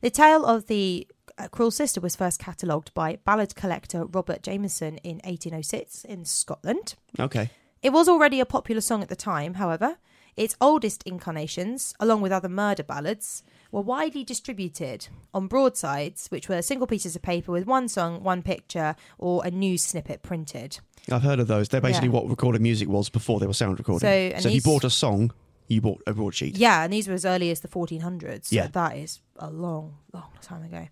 The 0.00 0.10
tale 0.10 0.44
of 0.44 0.66
the 0.66 1.06
uh, 1.38 1.48
cruel 1.48 1.70
sister 1.70 2.00
was 2.00 2.16
first 2.16 2.38
catalogued 2.40 2.92
by 2.94 3.16
ballad 3.24 3.54
collector 3.54 4.04
Robert 4.04 4.42
Jamieson 4.42 4.96
in 4.98 5.16
1806 5.24 6.04
in 6.04 6.24
Scotland. 6.24 6.96
Okay. 7.18 7.50
It 7.82 7.90
was 7.92 8.08
already 8.08 8.40
a 8.40 8.44
popular 8.44 8.80
song 8.82 9.02
at 9.02 9.08
the 9.08 9.16
time, 9.16 9.54
however. 9.54 9.96
Its 10.36 10.56
oldest 10.60 11.02
incarnations, 11.04 11.94
along 12.00 12.20
with 12.22 12.32
other 12.32 12.48
murder 12.48 12.82
ballads, 12.82 13.42
were 13.72 13.80
widely 13.80 14.24
distributed 14.24 15.08
on 15.34 15.46
broadsides, 15.46 16.28
which 16.28 16.48
were 16.48 16.62
single 16.62 16.86
pieces 16.86 17.14
of 17.16 17.22
paper 17.22 17.52
with 17.52 17.66
one 17.66 17.88
song, 17.88 18.22
one 18.22 18.42
picture, 18.42 18.96
or 19.18 19.44
a 19.44 19.50
news 19.50 19.82
snippet 19.82 20.22
printed. 20.22 20.78
I've 21.10 21.22
heard 21.22 21.40
of 21.40 21.46
those. 21.48 21.68
They're 21.68 21.80
basically 21.80 22.08
Yeah. 22.08 22.14
what 22.14 22.28
recorded 22.28 22.60
music 22.60 22.88
was 22.88 23.08
before 23.08 23.40
they 23.40 23.46
were 23.46 23.52
sound 23.54 23.78
recording. 23.78 24.00
So, 24.06 24.08
and 24.08 24.44
if 24.46 24.52
you 24.52 24.60
bought 24.62 24.84
a 24.84 24.90
song, 24.90 25.32
you 25.68 25.80
bought 25.80 26.02
a 26.06 26.12
broadsheet. 26.14 26.56
Yeah, 26.56 26.82
and 26.84 26.92
these 26.92 27.06
were 27.08 27.14
as 27.14 27.24
early 27.24 27.50
as 27.50 27.60
the 27.60 27.68
1400s. 27.68 28.48
So 28.48 28.56
Yeah. 28.56 28.66
that 28.68 28.96
is 28.96 29.20
a 29.36 29.50
long, 29.50 29.96
long 30.12 30.30
time 30.42 30.62
ago. 30.64 30.88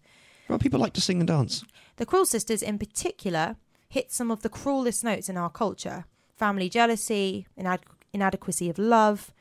Well, 0.49 0.59
people 0.59 0.81
like 0.81 0.93
to 0.95 1.01
sing 1.01 1.21
and 1.21 1.29
dance. 1.29 1.65
The 1.97 2.07
Cruel 2.07 2.25
Sisters, 2.27 2.63
in 2.63 2.79
particular, 2.79 3.57
hit 3.89 4.13
some 4.13 4.31
of 4.31 4.43
the 4.43 4.49
cruelest 4.49 5.03
notes 5.05 5.29
in 5.29 5.37
our 5.37 5.51
culture 5.51 6.05
family 6.37 6.69
jealousy, 6.69 7.47
inad- 7.59 7.81
inadequacy 8.19 8.69
of 8.69 8.79
love, 8.79 9.33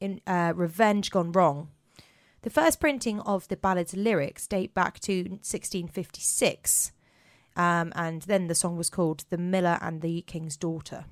in, 0.00 0.20
uh, 0.26 0.52
revenge 0.54 1.10
gone 1.10 1.32
wrong. 1.32 1.68
The 2.42 2.50
first 2.50 2.78
printing 2.78 3.20
of 3.20 3.48
the 3.48 3.56
ballad's 3.56 3.94
lyrics 3.96 4.46
date 4.46 4.72
back 4.74 5.00
to 5.00 5.38
1656, 5.42 6.92
um, 7.56 7.92
and 7.96 8.22
then 8.22 8.46
the 8.46 8.54
song 8.54 8.76
was 8.76 8.90
called 8.90 9.24
The 9.30 9.38
Miller 9.38 9.78
and 9.80 10.00
the 10.02 10.22
King's 10.22 10.56
Daughter. 10.56 11.04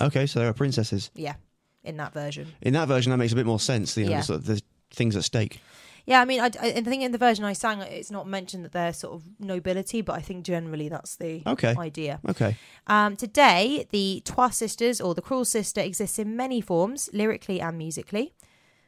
Okay, 0.00 0.26
so 0.26 0.38
there 0.38 0.48
are 0.48 0.52
princesses. 0.54 1.10
Yeah, 1.14 1.34
in 1.82 1.96
that 1.96 2.12
version. 2.12 2.48
In 2.60 2.74
that 2.74 2.88
version, 2.88 3.10
that 3.10 3.16
makes 3.16 3.32
a 3.32 3.36
bit 3.36 3.46
more 3.46 3.58
sense. 3.60 3.96
You 3.96 4.04
know, 4.04 4.10
Yeah. 4.12 4.34
of 4.34 4.44
the 4.46 4.62
things 4.90 5.16
at 5.16 5.24
stake. 5.24 5.60
Yeah, 6.06 6.20
I 6.20 6.24
mean, 6.24 6.40
I, 6.40 6.46
I 6.60 6.66
I 6.76 6.80
think 6.82 7.02
in 7.02 7.12
the 7.12 7.18
version 7.18 7.44
I 7.44 7.52
sang, 7.52 7.80
it's 7.82 8.10
not 8.10 8.26
mentioned 8.26 8.64
that 8.64 8.72
they're 8.72 8.92
sort 8.92 9.14
of 9.14 9.22
nobility, 9.38 10.00
but 10.02 10.14
I 10.16 10.20
think 10.22 10.44
generally 10.44 10.88
that's 10.88 11.16
the 11.16 11.42
Okay. 11.46 11.74
idea. 11.78 12.20
Okay. 12.28 12.56
Um, 12.86 13.16
today, 13.16 13.86
the 13.90 14.22
Twa 14.24 14.50
Sisters 14.52 15.00
or 15.00 15.14
the 15.14 15.22
Cruel 15.22 15.44
Sister 15.44 15.80
exists 15.80 16.18
in 16.18 16.36
many 16.36 16.60
forms, 16.60 17.08
lyrically 17.12 17.60
and 17.60 17.76
musically, 17.78 18.34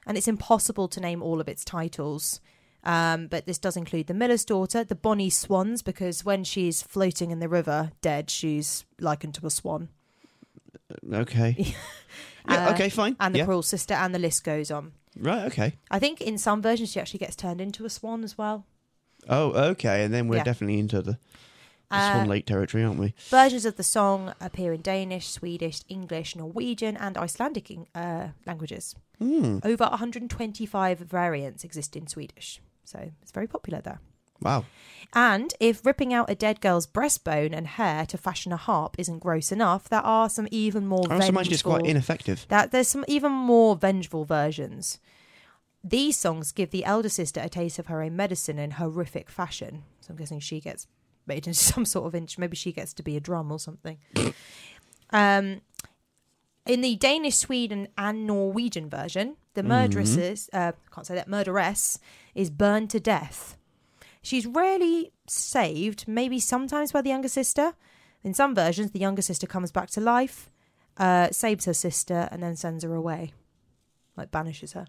and 0.06 0.16
it's 0.18 0.28
impossible 0.28 0.88
to 0.88 1.00
name 1.00 1.22
all 1.22 1.40
of 1.40 1.48
its 1.48 1.64
titles. 1.64 2.40
Um, 2.84 3.28
but 3.28 3.46
this 3.46 3.58
does 3.58 3.76
include 3.76 4.08
the 4.08 4.14
Miller's 4.14 4.44
Daughter, 4.44 4.82
the 4.82 4.96
Bonnie 4.96 5.30
Swans, 5.30 5.82
because 5.82 6.24
when 6.24 6.42
she's 6.42 6.82
floating 6.82 7.30
in 7.30 7.38
the 7.38 7.48
river 7.48 7.92
dead, 8.00 8.28
she's 8.30 8.84
likened 8.98 9.34
to 9.34 9.46
a 9.46 9.50
swan, 9.50 9.88
Okay. 11.12 11.54
yeah, 12.48 12.66
Uh, 12.68 12.72
okay, 12.74 12.88
fine. 12.88 13.16
and 13.20 13.34
the 13.34 13.38
yeah. 13.40 13.44
Cruel 13.44 13.62
Sister, 13.62 13.94
and 13.94 14.12
the 14.14 14.18
list 14.18 14.42
goes 14.44 14.70
on. 14.70 14.92
Right, 15.18 15.44
okay. 15.46 15.74
I 15.90 15.98
think 15.98 16.20
in 16.20 16.38
some 16.38 16.62
versions 16.62 16.90
she 16.90 17.00
actually 17.00 17.18
gets 17.18 17.36
turned 17.36 17.60
into 17.60 17.84
a 17.84 17.90
swan 17.90 18.24
as 18.24 18.36
well. 18.38 18.64
Oh, 19.28 19.50
okay. 19.70 20.04
And 20.04 20.12
then 20.12 20.26
we're 20.28 20.36
Yeah. 20.38 20.44
definitely 20.44 20.78
into 20.78 21.02
the, 21.02 21.12
the 21.12 21.18
Uh, 21.96 22.12
Swan 22.12 22.28
Lake 22.28 22.46
territory, 22.46 22.82
aren't 22.82 22.98
we? 22.98 23.14
Versions 23.28 23.64
of 23.66 23.76
the 23.76 23.82
song 23.84 24.32
appear 24.40 24.72
in 24.72 24.80
Danish, 24.80 25.28
Swedish, 25.28 25.82
English, 25.88 26.34
Norwegian, 26.34 26.96
and 26.96 27.16
Icelandic 27.18 27.70
uh, 27.94 28.28
languages. 28.46 28.94
Hmm. 29.18 29.58
Over 29.62 29.84
125 29.84 30.98
variants 30.98 31.62
exist 31.62 31.94
in 31.96 32.06
Swedish, 32.06 32.60
so 32.84 33.10
it's 33.20 33.30
very 33.30 33.46
popular 33.46 33.80
there. 33.82 34.00
Wow. 34.42 34.64
And 35.14 35.52
if 35.60 35.84
ripping 35.84 36.14
out 36.14 36.30
a 36.30 36.34
dead 36.34 36.60
girl's 36.62 36.86
breastbone 36.86 37.54
and 37.54 37.66
hair 37.66 38.06
to 38.06 38.16
fashion 38.16 38.50
a 38.52 38.56
harp 38.56 38.96
isn't 38.98 39.18
gross 39.18 39.52
enough, 39.52 39.88
there 39.88 40.00
are 40.00 40.30
some 40.30 40.48
even 40.50 40.86
more 40.86 41.00
I 41.00 41.02
also 41.02 41.18
vengeful. 41.18 41.28
imagine 41.28 41.52
it's 41.52 41.62
quite 41.62 41.84
ineffective. 41.84 42.46
that 42.48 42.70
there's 42.70 42.88
some 42.88 43.04
even 43.06 43.30
more 43.30 43.76
vengeful 43.76 44.24
versions. 44.24 44.98
These 45.84 46.16
songs 46.16 46.52
give 46.52 46.70
the 46.70 46.84
elder 46.84 47.08
sister 47.10 47.40
a 47.42 47.48
taste 47.48 47.78
of 47.78 47.88
her 47.88 48.02
own 48.02 48.16
medicine 48.16 48.58
in 48.58 48.72
horrific 48.72 49.28
fashion. 49.28 49.82
So 50.00 50.12
I'm 50.12 50.16
guessing 50.16 50.40
she 50.40 50.60
gets 50.60 50.86
made 51.26 51.46
into 51.46 51.58
some 51.58 51.84
sort 51.84 52.06
of 52.06 52.14
inch. 52.14 52.38
Maybe 52.38 52.56
she 52.56 52.72
gets 52.72 52.94
to 52.94 53.02
be 53.02 53.16
a 53.16 53.20
drum 53.20 53.52
or 53.52 53.58
something. 53.58 53.98
um, 55.10 55.60
in 56.64 56.80
the 56.80 56.96
Danish, 56.96 57.36
Sweden, 57.36 57.88
and 57.98 58.26
Norwegian 58.26 58.88
version, 58.88 59.36
the 59.54 59.62
murderess 59.62 60.16
is, 60.16 60.48
uh, 60.52 60.72
can't 60.94 61.06
say 61.06 61.14
that 61.16 61.28
murderess 61.28 61.98
is 62.34 62.48
burned 62.48 62.88
to 62.90 63.00
death. 63.00 63.56
She's 64.22 64.46
rarely 64.46 65.12
saved, 65.28 66.06
maybe 66.06 66.38
sometimes 66.38 66.92
by 66.92 67.02
the 67.02 67.10
younger 67.10 67.28
sister. 67.28 67.74
In 68.22 68.34
some 68.34 68.54
versions, 68.54 68.92
the 68.92 69.00
younger 69.00 69.22
sister 69.22 69.46
comes 69.48 69.72
back 69.72 69.90
to 69.90 70.00
life, 70.00 70.50
uh, 70.96 71.30
saves 71.32 71.64
her 71.64 71.74
sister, 71.74 72.28
and 72.30 72.42
then 72.42 72.54
sends 72.56 72.84
her 72.84 72.94
away, 72.94 73.32
like 74.16 74.30
banishes 74.30 74.72
her. 74.74 74.86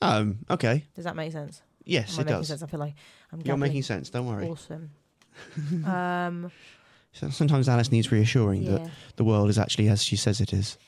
Um. 0.00 0.38
Okay. 0.48 0.84
Does 0.94 1.04
that 1.04 1.16
make 1.16 1.32
sense? 1.32 1.62
Yes, 1.84 2.14
Am 2.14 2.20
I 2.20 2.22
it 2.22 2.24
making 2.26 2.38
does. 2.40 2.48
sense? 2.48 2.62
I 2.62 2.66
feel 2.66 2.80
like 2.80 2.94
I'm 3.32 3.38
You're 3.40 3.44
gabbling. 3.56 3.60
making 3.70 3.82
sense. 3.82 4.10
Don't 4.10 4.26
worry. 4.26 4.48
awesome. 4.48 4.90
um, 5.86 6.50
So 7.12 7.28
Sometimes 7.30 7.68
Alice 7.68 7.90
needs 7.90 8.12
reassuring 8.12 8.64
that 8.66 8.88
the 9.16 9.24
world 9.24 9.48
is 9.50 9.58
actually 9.58 9.88
as 9.88 10.02
she 10.02 10.16
says 10.16 10.40
it 10.40 10.52
is. 10.52 10.78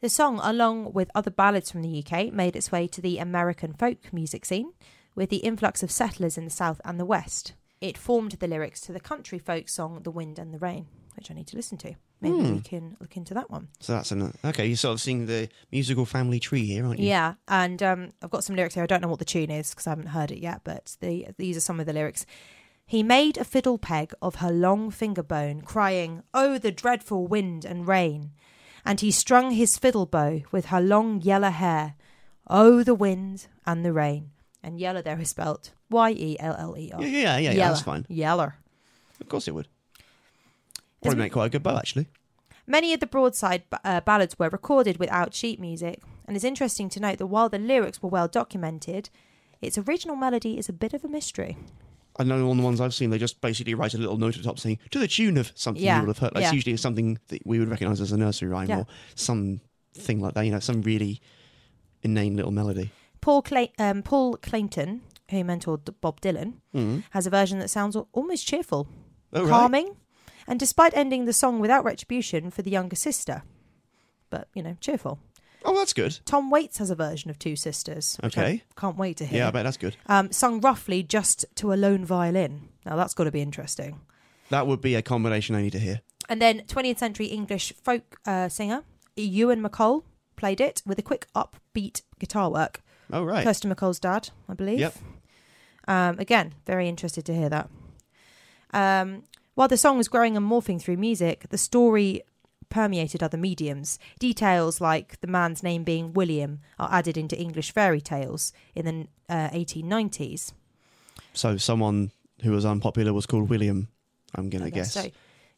The 0.00 0.08
song, 0.08 0.40
along 0.42 0.92
with 0.92 1.10
other 1.14 1.30
ballads 1.30 1.70
from 1.70 1.82
the 1.82 2.04
UK, 2.04 2.32
made 2.32 2.54
its 2.56 2.70
way 2.72 2.86
to 2.88 3.00
the 3.00 3.18
American 3.18 3.72
folk 3.72 4.12
music 4.12 4.44
scene 4.44 4.72
with 5.18 5.30
the 5.30 5.38
influx 5.38 5.82
of 5.82 5.90
settlers 5.90 6.38
in 6.38 6.44
the 6.44 6.50
south 6.50 6.80
and 6.84 6.98
the 6.98 7.04
west. 7.04 7.54
It 7.80 7.98
formed 7.98 8.32
the 8.32 8.46
lyrics 8.46 8.80
to 8.82 8.92
the 8.92 9.00
country 9.00 9.38
folk 9.38 9.68
song 9.68 10.00
The 10.04 10.10
Wind 10.12 10.38
and 10.38 10.54
the 10.54 10.58
Rain, 10.58 10.86
which 11.16 11.28
I 11.30 11.34
need 11.34 11.48
to 11.48 11.56
listen 11.56 11.76
to. 11.78 11.94
Maybe 12.20 12.36
Hmm. 12.36 12.54
we 12.54 12.60
can 12.60 12.96
look 13.00 13.16
into 13.16 13.34
that 13.34 13.50
one. 13.50 13.68
So 13.80 13.92
that's 13.94 14.12
an 14.12 14.32
okay. 14.44 14.66
You're 14.66 14.76
sort 14.76 14.94
of 14.94 15.00
seeing 15.00 15.26
the 15.26 15.48
musical 15.72 16.04
family 16.06 16.38
tree 16.40 16.64
here, 16.66 16.84
aren't 16.86 17.00
you? 17.00 17.08
Yeah, 17.08 17.34
and 17.48 17.82
um, 17.82 18.12
I've 18.22 18.30
got 18.30 18.44
some 18.44 18.54
lyrics 18.56 18.74
here. 18.74 18.82
I 18.84 18.86
don't 18.86 19.00
know 19.02 19.08
what 19.08 19.18
the 19.20 19.24
tune 19.24 19.50
is 19.50 19.70
because 19.70 19.86
I 19.86 19.90
haven't 19.90 20.06
heard 20.08 20.30
it 20.30 20.38
yet, 20.38 20.60
but 20.64 20.96
the, 21.00 21.26
these 21.36 21.56
are 21.56 21.60
some 21.68 21.78
of 21.80 21.86
the 21.86 21.92
lyrics. 21.92 22.24
He 22.86 23.02
made 23.02 23.36
a 23.38 23.44
fiddle 23.44 23.78
peg 23.78 24.12
of 24.22 24.36
her 24.36 24.50
long 24.52 24.90
finger 24.90 25.22
bone, 25.24 25.60
crying, 25.60 26.22
Oh, 26.32 26.58
the 26.58 26.72
dreadful 26.72 27.26
wind 27.26 27.64
and 27.64 27.86
rain. 27.86 28.30
And 28.84 29.00
he 29.00 29.10
strung 29.10 29.50
his 29.50 29.76
fiddle 29.78 30.06
bow 30.06 30.42
with 30.52 30.66
her 30.66 30.80
long 30.80 31.20
yellow 31.20 31.50
hair. 31.50 31.94
Oh, 32.48 32.82
the 32.82 32.94
wind 32.94 33.46
and 33.66 33.84
the 33.84 33.92
rain. 33.92 34.30
And 34.62 34.78
yellow 34.80 35.02
there 35.02 35.18
is 35.20 35.30
spelt 35.30 35.72
Y 35.90 36.10
E 36.10 36.36
L 36.40 36.56
L 36.58 36.76
E 36.76 36.90
R. 36.92 37.02
Yeah, 37.02 37.08
yeah, 37.08 37.38
yeah. 37.38 37.50
yeah, 37.52 37.68
that's 37.68 37.82
fine. 37.82 38.06
Yeller. 38.08 38.56
Of 39.20 39.28
course 39.28 39.48
it 39.48 39.54
would. 39.54 39.68
Probably 41.02 41.18
make 41.18 41.32
quite 41.32 41.46
a 41.46 41.50
good 41.50 41.62
bow, 41.62 41.76
actually. 41.76 42.06
Many 42.66 42.92
of 42.92 43.00
the 43.00 43.06
broadside 43.06 43.62
uh, 43.84 44.00
ballads 44.00 44.38
were 44.38 44.48
recorded 44.48 44.98
without 44.98 45.32
sheet 45.32 45.58
music, 45.60 46.02
and 46.26 46.36
it's 46.36 46.44
interesting 46.44 46.88
to 46.90 47.00
note 47.00 47.18
that 47.18 47.26
while 47.26 47.48
the 47.48 47.58
lyrics 47.58 48.02
were 48.02 48.10
well 48.10 48.28
documented, 48.28 49.08
its 49.62 49.78
original 49.78 50.16
melody 50.16 50.58
is 50.58 50.68
a 50.68 50.72
bit 50.72 50.92
of 50.92 51.04
a 51.04 51.08
mystery. 51.08 51.56
I 52.18 52.24
know 52.24 52.50
on 52.50 52.56
the 52.56 52.62
ones 52.64 52.80
I've 52.80 52.92
seen, 52.94 53.10
they 53.10 53.18
just 53.18 53.40
basically 53.40 53.74
write 53.74 53.94
a 53.94 53.98
little 53.98 54.18
note 54.18 54.36
at 54.36 54.42
the 54.42 54.48
top 54.48 54.58
saying 54.58 54.78
to 54.90 54.98
the 54.98 55.06
tune 55.06 55.36
of 55.38 55.52
something 55.54 55.82
Yeah, 55.82 56.00
you 56.00 56.06
would 56.06 56.08
have 56.16 56.18
heard. 56.18 56.34
Like, 56.34 56.42
yeah. 56.42 56.48
It's 56.48 56.54
usually 56.54 56.76
something 56.76 57.18
that 57.28 57.46
we 57.46 57.60
would 57.60 57.68
recognise 57.68 58.00
as 58.00 58.10
a 58.10 58.16
nursery 58.16 58.48
rhyme 58.48 58.68
Yeah. 58.68 58.78
or 58.80 58.86
something 59.14 60.20
like 60.20 60.34
that. 60.34 60.44
You 60.44 60.50
know, 60.50 60.58
some 60.58 60.82
really 60.82 61.20
inane 62.02 62.36
little 62.36 62.50
melody. 62.50 62.90
Paul, 63.28 63.42
Cla- 63.42 63.68
um, 63.78 64.02
Paul 64.02 64.38
Clayton, 64.38 65.02
who 65.30 65.44
mentored 65.44 65.94
Bob 66.00 66.18
Dylan, 66.22 66.54
Mm. 66.74 67.04
has 67.10 67.26
a 67.26 67.30
version 67.30 67.58
that 67.58 67.68
sounds 67.68 67.94
almost 68.14 68.46
cheerful, 68.46 68.88
Oh, 69.34 69.42
right. 69.42 69.50
calming, 69.50 69.96
and 70.46 70.58
despite 70.58 70.96
ending 70.96 71.26
the 71.26 71.34
song 71.34 71.60
without 71.60 71.84
retribution 71.84 72.50
for 72.50 72.62
the 72.62 72.70
younger 72.70 72.96
sister, 72.96 73.42
but 74.30 74.48
you 74.54 74.62
know, 74.62 74.78
cheerful. 74.80 75.18
Oh, 75.62 75.76
that's 75.76 75.92
good. 75.92 76.20
Tom 76.24 76.48
Waits 76.48 76.78
has 76.78 76.88
a 76.88 76.94
version 76.94 77.28
of 77.30 77.38
Two 77.38 77.54
Sisters. 77.54 78.18
Okay. 78.24 78.62
can't 78.78 78.96
wait 78.96 79.18
to 79.18 79.26
hear. 79.26 79.40
Yeah, 79.40 79.48
I 79.48 79.50
bet 79.50 79.64
that's 79.64 79.76
good. 79.76 79.96
um, 80.06 80.32
sung 80.32 80.62
roughly 80.62 81.02
just 81.02 81.44
to 81.56 81.74
a 81.74 81.76
lone 81.76 82.06
violin. 82.06 82.68
Now 82.86 82.96
that's 82.96 83.12
got 83.12 83.24
to 83.24 83.30
be 83.30 83.42
interesting. 83.42 84.00
That 84.48 84.66
would 84.66 84.80
be 84.80 84.94
a 84.94 85.02
combination 85.02 85.54
I 85.54 85.60
need 85.60 85.72
to 85.72 85.78
hear. 85.78 86.00
And 86.30 86.40
then 86.40 86.60
20th 86.62 86.96
century 86.98 87.26
English 87.26 87.74
folk 87.82 88.20
uh, 88.24 88.48
singer 88.48 88.84
Ewan 89.16 89.60
MacColl 89.60 90.04
played 90.36 90.62
it 90.62 90.80
with 90.86 90.98
a 90.98 91.02
quick 91.02 91.26
upbeat 91.34 92.00
guitar 92.18 92.50
work. 92.50 92.80
Oh, 93.12 93.24
right. 93.24 93.44
Kirsten 93.44 93.72
MacColl's 93.74 94.00
dad, 94.00 94.30
I 94.48 94.54
believe. 94.54 94.80
Yep. 94.80 94.94
Um, 95.86 96.18
again, 96.18 96.54
very 96.66 96.88
interested 96.88 97.24
to 97.26 97.34
hear 97.34 97.48
that. 97.48 97.70
Um, 98.72 99.24
while 99.54 99.68
the 99.68 99.76
song 99.76 99.96
was 99.96 100.08
growing 100.08 100.36
and 100.36 100.48
morphing 100.48 100.80
through 100.80 100.98
music, 100.98 101.46
the 101.48 101.58
story 101.58 102.22
permeated 102.68 103.22
other 103.22 103.38
mediums. 103.38 103.98
Details 104.18 104.80
like 104.80 105.20
the 105.20 105.26
man's 105.26 105.62
name 105.62 105.84
being 105.84 106.12
William 106.12 106.60
are 106.78 106.92
added 106.92 107.16
into 107.16 107.38
English 107.38 107.72
fairy 107.72 108.00
tales 108.00 108.52
in 108.74 108.84
the 108.84 109.34
uh, 109.34 109.48
1890s. 109.50 110.52
So 111.32 111.56
someone 111.56 112.12
who 112.42 112.52
was 112.52 112.64
unpopular 112.64 113.12
was 113.12 113.26
called 113.26 113.48
William, 113.48 113.88
I'm 114.34 114.50
going 114.50 114.64
to 114.64 114.70
guess. 114.70 114.92
So, 114.92 115.06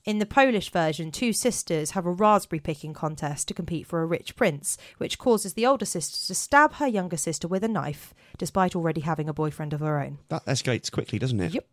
in 0.04 0.18
the 0.18 0.26
Polish 0.26 0.70
version, 0.70 1.10
two 1.10 1.32
sisters 1.32 1.90
have 1.92 2.06
a 2.06 2.12
raspberry 2.12 2.60
picking 2.60 2.94
contest 2.94 3.48
to 3.48 3.54
compete 3.54 3.86
for 3.86 4.02
a 4.02 4.06
rich 4.06 4.34
prince, 4.34 4.78
which 4.98 5.18
causes 5.18 5.54
the 5.54 5.66
older 5.66 5.84
sister 5.84 6.26
to 6.26 6.34
stab 6.34 6.74
her 6.74 6.86
younger 6.86 7.16
sister 7.16 7.46
with 7.46 7.62
a 7.64 7.68
knife, 7.68 8.14
despite 8.38 8.74
already 8.74 9.02
having 9.02 9.28
a 9.28 9.34
boyfriend 9.34 9.72
of 9.72 9.80
her 9.80 10.00
own. 10.00 10.18
That 10.28 10.44
escalates 10.46 10.90
quickly, 10.90 11.18
doesn't 11.18 11.40
it? 11.40 11.54
Yep. 11.54 11.66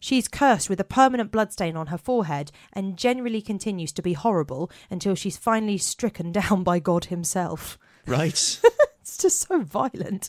She's 0.00 0.28
cursed 0.28 0.70
with 0.70 0.80
a 0.80 0.84
permanent 0.84 1.32
bloodstain 1.32 1.76
on 1.76 1.88
her 1.88 1.98
forehead 1.98 2.52
and 2.72 2.96
generally 2.96 3.42
continues 3.42 3.92
to 3.92 4.02
be 4.02 4.12
horrible 4.12 4.70
until 4.90 5.14
she's 5.14 5.36
finally 5.36 5.78
stricken 5.78 6.32
down 6.40 6.62
by 6.62 6.78
God 6.78 7.06
Himself. 7.06 7.78
Right. 8.06 8.60
It's 9.08 9.16
just 9.16 9.48
so 9.48 9.62
violent. 9.62 10.28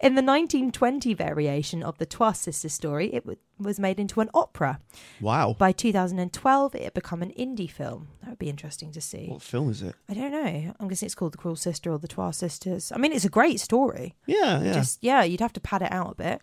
In 0.00 0.14
the 0.14 0.22
1920 0.22 1.12
variation 1.12 1.82
of 1.82 1.98
the 1.98 2.06
Twa 2.06 2.32
Sisters 2.32 2.72
story, 2.72 3.12
it 3.12 3.26
was 3.58 3.78
made 3.78 3.98
into 4.00 4.20
an 4.20 4.30
opera. 4.34 4.80
wow. 5.20 5.54
By 5.58 5.72
2012, 5.72 6.74
it 6.74 6.82
had 6.82 6.94
become 6.94 7.22
an 7.22 7.32
indie 7.38 7.70
film. 7.70 8.08
That 8.22 8.30
would 8.30 8.38
be 8.38 8.48
interesting 8.48 8.92
to 8.92 9.00
see. 9.00 9.26
What 9.28 9.42
film 9.42 9.70
is 9.70 9.82
it? 9.82 9.94
I 10.08 10.14
don't 10.14 10.32
know. 10.32 10.74
I'm 10.78 10.88
guessing 10.88 11.06
it's 11.06 11.14
called 11.14 11.32
The 11.32 11.38
Cruel 11.38 11.56
Sister 11.56 11.92
or 11.92 11.98
The 11.98 12.08
Twa 12.08 12.32
Sisters. 12.32 12.92
I 12.92 12.98
mean, 12.98 13.12
it's 13.12 13.24
a 13.24 13.30
great 13.30 13.60
story. 13.60 14.14
Yeah, 14.26 14.62
yeah. 14.62 14.72
Just 14.72 14.98
yeah, 15.02 15.22
you'd 15.22 15.40
have 15.40 15.52
to 15.54 15.60
pad 15.60 15.82
it 15.82 15.92
out 15.92 16.12
a 16.12 16.14
bit. 16.14 16.42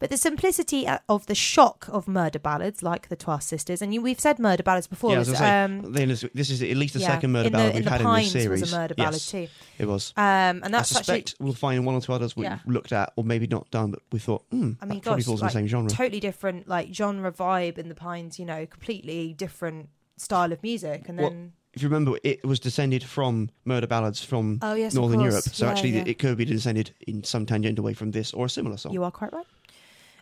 But 0.00 0.10
the 0.10 0.16
simplicity 0.16 0.86
uh, 0.86 0.98
of 1.08 1.26
the 1.26 1.34
shock 1.34 1.88
of 1.90 2.06
murder 2.06 2.38
ballads 2.38 2.84
like 2.84 3.08
the 3.08 3.16
Twa 3.16 3.40
Sisters, 3.40 3.82
and 3.82 3.92
you, 3.92 4.00
we've 4.00 4.20
said 4.20 4.38
murder 4.38 4.62
ballads 4.62 4.86
before. 4.86 5.10
yeah, 5.10 5.16
I 5.16 5.18
was 5.18 5.36
say, 5.36 5.62
um, 5.64 5.92
this 5.92 6.50
is 6.50 6.62
at 6.62 6.76
least 6.76 6.94
the 6.94 7.00
yeah, 7.00 7.08
second 7.08 7.32
murder 7.32 7.50
the, 7.50 7.56
ballad 7.56 7.74
we've 7.74 7.84
had 7.86 8.00
in 8.02 8.12
this 8.14 8.30
series. 8.30 8.60
was 8.60 8.72
a 8.72 8.76
murder 8.76 8.94
ballad 8.94 9.14
yes, 9.14 9.30
too. 9.30 9.48
It 9.76 9.86
was. 9.86 10.12
Um, 10.16 10.22
and 10.24 10.64
I 10.66 10.68
that's 10.68 10.92
actually 10.96 11.22
suspect 11.22 11.34
we'll 11.40 11.52
find 11.52 11.84
one 11.84 11.96
or 11.96 12.00
two 12.00 12.12
others 12.12 12.36
we 12.36 12.44
Yeah. 12.44 12.60
looked 12.64 12.92
at, 12.92 13.12
or 13.16 13.24
maybe 13.24 13.48
not 13.48 13.68
done, 13.72 13.90
but 13.90 14.00
we 14.12 14.20
thought, 14.20 14.44
hmm, 14.50 14.72
I 14.80 14.84
mean, 14.86 14.98
that 14.98 15.02
probably 15.04 15.24
falls 15.24 15.42
like, 15.42 15.50
in 15.52 15.54
the 15.54 15.60
same 15.60 15.66
genre. 15.66 15.90
totally 15.90 16.20
different, 16.20 16.68
like 16.68 16.94
genre 16.94 17.32
vibe 17.32 17.76
in 17.76 17.88
the 17.88 17.94
Pines. 17.96 18.38
You 18.38 18.44
know, 18.44 18.66
completely 18.66 19.32
different 19.32 19.88
style 20.16 20.52
of 20.52 20.62
music, 20.62 21.08
and 21.08 21.18
Well, 21.18 21.30
then 21.30 21.52
if 21.74 21.82
you 21.82 21.88
remember, 21.88 22.18
it 22.22 22.44
was 22.44 22.60
descended 22.60 23.02
from 23.02 23.50
murder 23.64 23.88
ballads 23.88 24.22
from 24.24 24.60
oh 24.62 24.74
yes, 24.74 24.94
Northern. 24.94 25.20
Europe. 25.20 25.42
So 25.42 25.66
Yeah, 25.66 25.72
actually, 25.72 25.90
yeah. 25.90 26.04
it 26.06 26.20
could 26.20 26.36
be 26.38 26.44
descended 26.44 26.94
in 27.06 27.24
some 27.24 27.46
tangent 27.46 27.80
away 27.80 27.94
from 27.94 28.12
this 28.12 28.32
or 28.32 28.46
a 28.46 28.50
similar 28.50 28.76
song. 28.76 28.92
You 28.92 29.02
are 29.02 29.10
quite 29.10 29.32
right. 29.32 29.46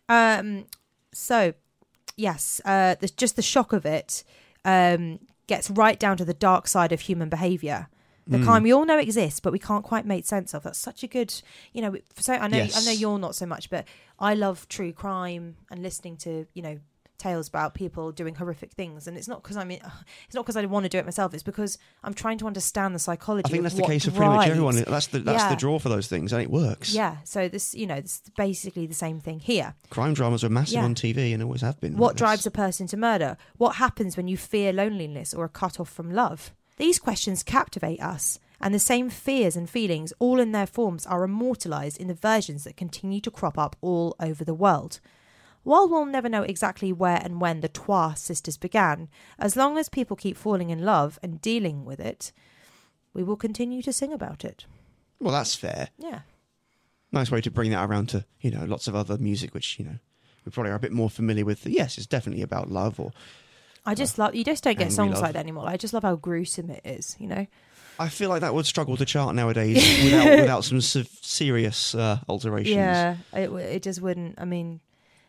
Um, 0.09 0.67
so 1.13 1.55
yes, 2.17 2.61
uh, 2.65 2.95
the, 3.01 3.09
just 3.09 3.37
the 3.37 3.43
shock 3.43 3.73
of 3.73 3.85
it 3.87 4.25
um, 4.65 5.21
gets 5.47 5.71
right 5.71 5.99
down 5.99 6.17
to 6.17 6.25
the 6.25 6.35
dark 6.35 6.69
side 6.69 6.93
of 6.93 7.01
human 7.03 7.29
behaviour. 7.29 7.89
The 8.29 8.39
Mm. 8.39 8.45
kind 8.45 8.65
we 8.65 8.73
all 8.73 8.85
know 8.85 8.99
exists, 8.99 9.39
but 9.39 9.53
we 9.53 9.61
can't 9.61 9.85
quite 9.85 10.05
make 10.05 10.27
sense 10.27 10.53
of. 10.53 10.65
That's 10.65 10.79
such 10.79 11.05
a 11.05 11.07
good, 11.07 11.33
you 11.73 11.81
know. 11.81 11.95
So 12.19 12.33
I 12.35 12.49
know, 12.49 12.59
I 12.77 12.81
know 12.85 12.91
you're 12.91 13.21
not 13.21 13.37
so 13.37 13.47
much, 13.47 13.71
but 13.71 13.87
I 14.19 14.35
love 14.35 14.67
true 14.69 14.93
crime 14.93 15.57
and 15.71 15.81
listening 15.81 16.17
to, 16.19 16.47
you 16.53 16.63
know, 16.63 16.81
tales 17.19 17.49
about 17.49 17.75
people 17.75 18.13
doing 18.13 18.35
horrific 18.35 18.73
things. 18.73 19.07
And 19.07 19.17
it's 19.17 19.29
not 19.29 19.43
because 19.43 19.57
I 19.57 19.65
mean, 19.65 19.81
it's 20.27 20.35
not 20.35 20.45
because 20.45 20.57
I 20.57 20.65
want 20.67 20.85
to 20.85 20.89
do 20.89 20.99
it 20.99 21.05
myself. 21.05 21.35
It's 21.35 21.43
because 21.43 21.79
I'm 22.05 22.15
trying 22.15 22.39
to 22.39 22.47
understand 22.47 22.95
the 22.95 22.99
psychology. 22.99 23.47
I 23.47 23.51
think 23.51 23.63
that's 23.63 23.75
the 23.75 23.83
case 23.83 24.05
for 24.05 24.11
pretty 24.13 24.31
much 24.31 24.49
everyone. 24.49 24.77
That's 24.87 25.09
the 25.09 25.19
that's 25.21 25.43
Yeah. 25.45 25.51
the 25.51 25.57
draw 25.57 25.79
for 25.79 25.89
those 25.89 26.07
things, 26.07 26.33
and 26.33 26.43
it 26.43 26.51
works. 26.51 26.93
Yeah. 26.95 27.17
So 27.25 27.49
this, 27.49 27.75
you 27.75 27.87
know, 27.87 27.95
it's 27.97 28.23
basically 28.37 28.87
the 28.87 28.95
same 28.95 29.21
thing 29.21 29.41
here. 29.41 29.75
Crime 29.91 30.15
dramas 30.15 30.45
are 30.45 30.49
massive 30.49 30.75
Yeah. 30.75 30.85
on 30.85 30.95
TV 30.95 31.33
and 31.33 31.43
always 31.43 31.61
have 31.63 31.81
been. 31.81 31.97
What 31.97 32.07
like 32.09 32.15
this. 32.15 32.19
drives 32.19 32.47
a 32.47 32.51
person 32.51 32.87
to 32.89 32.97
murder? 32.97 33.37
What 33.57 33.77
happens 33.77 34.17
when 34.17 34.29
you 34.29 34.37
fear 34.37 34.73
loneliness 34.73 35.33
or 35.35 35.45
are 35.45 35.49
cut 35.49 35.81
off 35.81 35.89
from 35.89 36.13
love? 36.13 36.53
These 36.79 36.99
questions 36.99 37.43
captivate 37.43 38.01
us, 38.03 38.39
and 38.61 38.75
the 38.75 38.79
same 38.79 39.09
fears 39.09 39.57
and 39.57 39.69
feelings, 39.69 40.13
all 40.19 40.39
in 40.41 40.53
their 40.53 40.67
forms, 40.67 41.07
are 41.07 41.25
immortalized 41.25 41.99
in 41.99 42.09
the 42.09 42.15
versions 42.15 42.65
that 42.65 42.77
continue 42.77 43.21
to 43.23 43.31
crop 43.31 43.57
up 43.57 43.77
all 43.81 44.15
over 44.21 44.45
the 44.45 44.53
world. 44.55 45.01
While 45.67 45.89
we'll 45.89 46.05
never 46.05 46.29
know 46.29 46.45
exactly 46.45 46.93
where 46.93 47.21
and 47.21 47.41
when 47.41 47.61
the 47.61 47.69
Twa 47.69 48.15
sisters 48.17 48.57
began, 48.57 49.09
as 49.37 49.57
long 49.57 49.79
as 49.79 49.89
people 49.89 50.15
keep 50.15 50.37
falling 50.37 50.71
in 50.71 50.85
love 50.85 51.19
and 51.25 51.43
dealing 51.43 51.85
with 51.85 51.99
it, 51.99 52.31
we 53.13 53.25
will 53.25 53.35
continue 53.35 53.83
to 53.83 53.93
sing 53.93 54.13
about 54.13 54.45
it. 54.45 54.65
Well, 55.19 55.33
that's 55.33 55.57
fair. 55.57 55.89
Yeah. 55.99 56.21
Nice 57.11 57.33
way 57.33 57.41
to 57.41 57.51
bring 57.51 57.73
that 57.73 57.85
around 57.85 58.11
to 58.11 58.25
you 58.41 58.53
know 58.53 58.65
lots 58.65 58.87
of 58.87 58.95
other 58.95 59.19
music, 59.19 59.55
which 59.55 59.77
you 59.81 59.85
know 59.85 59.99
we 60.45 60.53
probably 60.53 60.71
are 60.71 60.77
a 60.77 60.79
bit 60.79 60.93
more 60.93 61.11
familiar 61.11 61.45
with. 61.45 61.67
Yes, 61.67 61.99
it's 61.99 62.07
definitely 62.07 62.43
about 62.43 62.71
love, 62.71 63.01
or 63.01 63.11
I 63.85 63.97
just 63.97 64.19
love 64.19 64.37
you 64.37 64.45
just 64.45 64.63
don't 64.63 64.79
get 64.79 64.93
songs 64.93 65.15
love. 65.15 65.23
like 65.23 65.33
that 65.33 65.41
anymore. 65.41 65.67
I 65.67 65.77
just 65.77 65.93
love 65.93 66.05
how 66.05 66.15
gruesome 66.15 66.71
it 66.71 66.83
is, 66.85 67.17
you 67.19 67.27
know. 67.27 67.45
I 67.99 68.09
feel 68.09 68.29
like 68.29 68.43
that 68.43 68.55
would 68.55 68.67
struggle 68.67 68.97
to 68.99 69.05
chart 69.05 69.35
nowadays 69.35 69.83
without 70.05 70.39
without 70.39 70.65
some 70.65 70.81
se- 70.81 71.09
serious 71.23 71.93
uh, 71.97 72.21
alterations. 72.29 72.77
Yeah, 72.77 73.17
it 73.33 73.51
it 73.51 73.83
just 73.83 74.01
wouldn't. 74.01 74.41
I 74.41 74.45
mean, 74.45 74.81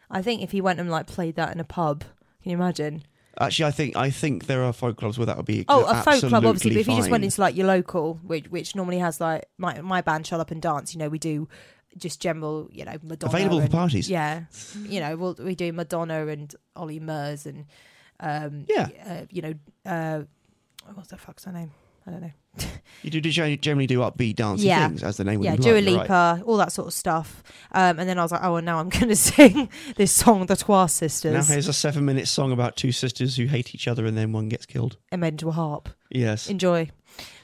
I 0.09 0.21
think 0.21 0.41
if 0.41 0.51
he 0.51 0.61
went 0.61 0.79
and 0.79 0.89
like 0.89 1.07
played 1.07 1.35
that 1.35 1.53
in 1.53 1.59
a 1.59 1.63
pub, 1.63 2.01
can 2.41 2.51
you 2.51 2.57
imagine? 2.57 3.03
Actually, 3.39 3.65
I 3.65 3.71
think 3.71 3.95
I 3.95 4.09
think 4.09 4.47
there 4.47 4.63
are 4.63 4.73
folk 4.73 4.97
clubs 4.97 5.19
where 5.19 5.25
that 5.27 5.37
would 5.37 5.45
be. 5.45 5.63
Oh, 5.69 5.85
a 5.85 6.01
folk 6.01 6.21
club, 6.21 6.45
obviously. 6.45 6.71
But 6.71 6.79
if 6.79 6.87
you 6.87 6.95
just 6.95 7.11
went 7.11 7.23
into 7.23 7.39
like 7.39 7.55
your 7.55 7.67
local, 7.67 8.15
which 8.23 8.47
which 8.49 8.75
normally 8.75 8.97
has 8.99 9.21
like 9.21 9.45
my 9.57 9.81
my 9.81 10.01
band, 10.01 10.25
Shut 10.25 10.39
Up 10.39 10.49
and 10.49 10.61
Dance. 10.61 10.93
You 10.95 10.99
know, 10.99 11.09
we 11.09 11.19
do 11.19 11.47
just 11.97 12.19
general, 12.19 12.67
you 12.71 12.83
know, 12.85 12.95
Madonna. 13.03 13.31
available 13.33 13.61
for 13.61 13.69
parties. 13.69 14.09
Yeah, 14.09 14.43
you 14.83 14.99
know, 14.99 15.15
we'll, 15.17 15.35
we 15.39 15.55
do 15.55 15.71
Madonna 15.71 16.27
and 16.27 16.53
Ollie 16.75 16.99
Murs 16.99 17.45
and 17.45 17.65
um, 18.19 18.65
Yeah. 18.67 18.89
uh, 19.07 19.25
you 19.29 19.41
know, 19.41 19.53
uh, 19.85 20.23
what's 20.93 21.09
the 21.09 21.17
fuck's 21.17 21.45
her 21.45 21.51
name? 21.51 21.71
I 22.07 22.11
don't 22.11 22.21
know. 22.21 22.31
You 23.03 23.11
do 23.11 23.21
gen- 23.21 23.59
generally 23.61 23.85
do 23.85 23.99
upbeat 23.99 24.35
dancing 24.37 24.67
Yeah. 24.67 24.87
things, 24.87 25.03
as 25.03 25.17
the 25.17 25.23
name 25.23 25.39
would 25.39 25.45
yeah, 25.45 25.51
imply. 25.51 25.63
Dua 25.69 25.79
you're 25.79 25.99
Lipa, 25.99 26.33
right. 26.37 26.41
all 26.43 26.57
that 26.57 26.71
sort 26.71 26.87
of 26.87 26.93
stuff. 26.95 27.43
Um, 27.71 27.99
and 27.99 28.09
then 28.09 28.17
I 28.17 28.23
was 28.23 28.31
like, 28.31 28.43
oh, 28.43 28.55
and 28.55 28.65
now 28.65 28.79
I'm 28.79 28.89
going 28.97 29.07
to 29.09 29.15
sing 29.15 29.69
this 29.95 30.11
song, 30.11 30.47
The 30.47 30.55
Twa 30.55 30.89
Now 31.23 31.43
here's 31.43 31.67
a 31.67 31.73
seven-minute 31.73 32.27
song 32.27 32.51
about 32.51 32.75
two 32.75 32.91
sisters 32.91 33.37
who 33.37 33.45
hate 33.45 33.75
each 33.75 33.87
other 33.87 34.05
and 34.07 34.17
then 34.17 34.31
one 34.31 34.49
gets 34.49 34.65
killed. 34.65 34.97
and 35.11 35.21
made 35.21 35.35
into 35.35 35.47
a 35.49 35.51
harp. 35.51 35.89
Yes. 36.09 36.49
Enjoy. 36.49 36.89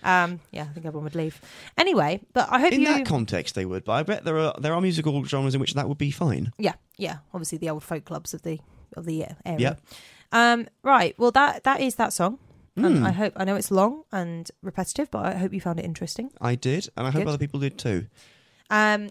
Um, 0.03 0.39
yeah, 0.51 0.63
I 0.63 0.73
think 0.73 0.85
everyone 0.87 1.03
would 1.03 1.15
leave. 1.15 1.39
Anyway, 1.77 2.21
but 2.33 2.47
I 2.51 2.59
hope 2.59 2.73
In 2.73 2.81
you. 2.81 2.87
that 2.87 3.05
context, 3.05 3.53
they 3.55 3.65
would, 3.65 3.83
but 3.85 3.93
I 3.93 4.03
bet 4.03 4.25
there 4.25 4.37
are 4.39 4.55
there 4.59 4.73
are 4.73 4.81
musical 4.81 5.23
genres 5.23 5.53
in 5.55 5.61
which 5.61 5.75
that 5.75 5.87
would 5.87 5.97
be 5.97 6.11
fine. 6.11 6.51
yeah, 6.57 6.73
yeah. 6.97 7.17
Obviously, 7.33 7.57
the 7.59 7.69
old 7.69 7.83
folk 7.83 8.05
clubs 8.05 8.33
of 8.33 8.41
the 8.41 8.59
of 8.97 9.05
the 9.05 9.25
area. 9.45 9.59
Yep. 9.59 9.81
Um, 10.31 10.67
right. 10.83 11.15
Well, 11.17 11.31
that 11.31 11.63
that 11.63 11.79
is 11.79 11.95
that 11.95 12.11
song. 12.11 12.39
Hmm. 12.75 12.85
And 12.85 13.07
I 13.07 13.11
hope 13.11 13.33
I 13.35 13.43
know 13.43 13.55
it's 13.55 13.69
long 13.69 14.03
and 14.11 14.49
repetitive, 14.61 15.11
but 15.11 15.25
I 15.25 15.35
hope 15.35 15.53
you 15.53 15.61
found 15.61 15.79
it 15.79 15.85
interesting. 15.85 16.31
I 16.41 16.55
did, 16.55 16.89
and 16.97 17.05
I 17.05 17.11
hope 17.11 17.21
Good. 17.23 17.29
other 17.29 17.37
people 17.37 17.59
did 17.59 17.77
too. 17.77 18.07
Um, 18.69 19.09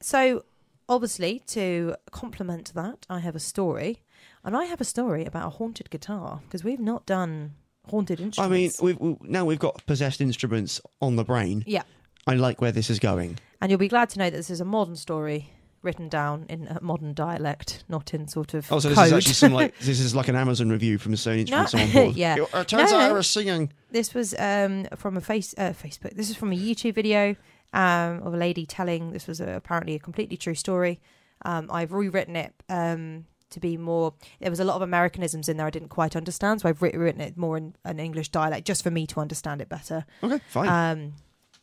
so 0.00 0.44
obviously 0.88 1.40
to 1.46 1.94
complement 2.10 2.74
that, 2.74 3.06
I 3.08 3.20
have 3.20 3.34
a 3.34 3.40
story, 3.40 4.02
and 4.44 4.56
I 4.56 4.64
have 4.64 4.80
a 4.80 4.84
story 4.84 5.24
about 5.24 5.46
a 5.46 5.50
haunted 5.50 5.88
guitar 5.90 6.40
because 6.44 6.62
we've 6.62 6.80
not 6.80 7.06
done 7.06 7.52
haunted 7.88 8.20
instruments. 8.20 8.38
I 8.38 8.54
mean, 8.54 8.64
instruments. 8.64 9.00
we've, 9.00 9.18
we 9.22 9.28
now 9.30 9.44
we've 9.46 9.58
got 9.58 9.84
possessed 9.86 10.20
instruments 10.20 10.80
on 11.00 11.16
the 11.16 11.24
brain. 11.24 11.64
yeah, 11.66 11.82
I 12.26 12.34
like 12.34 12.60
where 12.60 12.72
this 12.72 12.90
is 12.90 12.98
going. 12.98 13.38
and 13.62 13.70
you'll 13.70 13.78
be 13.78 13.88
glad 13.88 14.10
to 14.10 14.18
know 14.18 14.28
that 14.28 14.36
this 14.36 14.50
is 14.50 14.60
a 14.60 14.64
modern 14.66 14.96
story 14.96 15.50
written 15.82 16.08
down 16.08 16.44
in 16.48 16.66
a 16.68 16.78
modern 16.82 17.14
dialect, 17.14 17.84
not 17.88 18.12
in 18.12 18.28
sort 18.28 18.52
of 18.54 18.70
Oh, 18.70 18.78
so 18.80 18.88
this 18.90 18.98
code. 18.98 19.06
is 19.06 19.12
actually 19.14 19.32
some 19.34 19.52
like 19.52 19.78
this 19.80 19.98
is 20.00 20.14
like 20.14 20.28
an 20.28 20.36
Amazon 20.36 20.68
review 20.68 20.98
from 20.98 21.14
Sony 21.14 21.48
No, 21.48 21.60
Instruments 21.62 21.94
on 21.96 22.12
yeah. 22.14 22.36
It, 22.36 22.42
it 22.42 22.68
turns 22.68 22.90
No, 22.92 22.98
out 22.98 23.02
I 23.04 23.08
no. 23.08 23.14
was 23.14 23.26
singing. 23.30 23.72
This 23.90 24.12
was 24.14 24.34
um, 24.38 24.86
from 24.96 25.16
a 25.16 25.20
face 25.20 25.54
uh, 25.56 25.70
Facebook. 25.70 26.14
This 26.14 26.28
is 26.30 26.36
from 26.36 26.52
a 26.52 26.56
YouTube 26.56 26.94
video 26.94 27.34
um, 27.72 28.22
of 28.22 28.34
a 28.34 28.36
lady 28.36 28.66
telling. 28.66 29.12
This 29.12 29.26
was 29.26 29.40
a, 29.40 29.50
apparently 29.56 29.94
a 29.94 29.98
completely 29.98 30.36
true 30.36 30.54
story. 30.54 31.00
Um, 31.44 31.70
I've 31.72 31.92
rewritten 31.92 32.36
it 32.36 32.52
um, 32.68 33.24
to 33.48 33.58
be 33.60 33.78
more. 33.78 34.12
There 34.40 34.50
was 34.50 34.60
a 34.60 34.64
lot 34.64 34.76
of 34.76 34.82
Americanisms 34.82 35.48
in 35.48 35.56
there 35.56 35.66
I 35.66 35.70
didn't 35.70 35.88
quite 35.88 36.14
understand, 36.14 36.60
so 36.60 36.68
I've 36.68 36.82
writ- 36.82 36.94
written 36.94 37.22
it 37.22 37.38
more 37.38 37.56
in 37.56 37.74
an 37.86 37.98
English 37.98 38.28
dialect 38.28 38.66
just 38.66 38.82
for 38.82 38.90
me 38.90 39.06
to 39.06 39.20
understand 39.20 39.62
it 39.62 39.70
better. 39.70 40.04
Okay, 40.22 40.40
fine. 40.48 40.68
Um, 40.68 41.12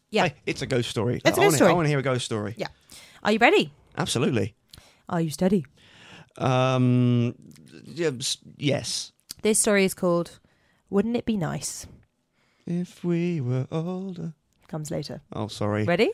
yeah. 0.10 0.30
Hey, 0.30 0.34
it's 0.47 0.63
a 0.63 0.65
ghost 0.65 0.89
story. 0.89 1.17
It's 1.17 1.25
a 1.25 1.27
I 1.27 1.30
ghost 1.32 1.38
wanna- 1.39 1.56
story. 1.58 1.69
I 1.69 1.73
want 1.73 1.86
to 1.86 1.89
hear 1.89 1.99
a 1.99 2.01
ghost 2.01 2.25
story. 2.25 2.56
Yeah. 2.58 2.67
are 3.23 3.32
you 3.32 3.38
ready? 3.39 3.71
Absolutely. 3.97 4.55
Are 5.10 5.21
you 5.21 5.29
steady? 5.29 5.65
Um, 6.38 7.36
yes. 8.57 9.12
This 9.41 9.60
story 9.60 9.86
is 9.86 9.93
called 9.93 10.39
"Wouldn't 10.89 11.15
It 11.15 11.25
Be 11.25 11.38
Nice?" 11.38 11.88
If 12.65 13.03
we 13.03 13.39
were 13.41 13.67
older. 13.71 14.33
Comes 14.67 14.91
later. 14.91 15.21
Oh, 15.31 15.47
sorry. 15.47 15.86
Ready? 15.86 16.12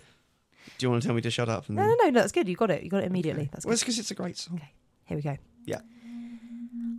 Do 0.77 0.85
you 0.85 0.89
want 0.91 1.01
to 1.01 1.07
tell 1.07 1.15
me 1.15 1.21
to 1.21 1.31
shut 1.31 1.49
up? 1.49 1.67
And 1.67 1.75
No, 1.75 1.87
no, 1.87 2.09
no. 2.09 2.11
That's 2.11 2.31
good. 2.31 2.47
You 2.47 2.55
got 2.55 2.69
it. 2.69 2.83
You 2.83 2.89
got 2.89 3.03
it 3.03 3.07
immediately. 3.07 3.49
That's 3.51 3.65
Well, 3.65 3.71
good. 3.71 3.73
it's 3.73 3.83
because 3.83 3.99
it's 3.99 4.11
a 4.11 4.15
great 4.15 4.37
song. 4.37 4.57
Okay, 4.57 4.71
here 5.05 5.17
we 5.17 5.23
go. 5.23 5.37
Yeah. 5.65 5.81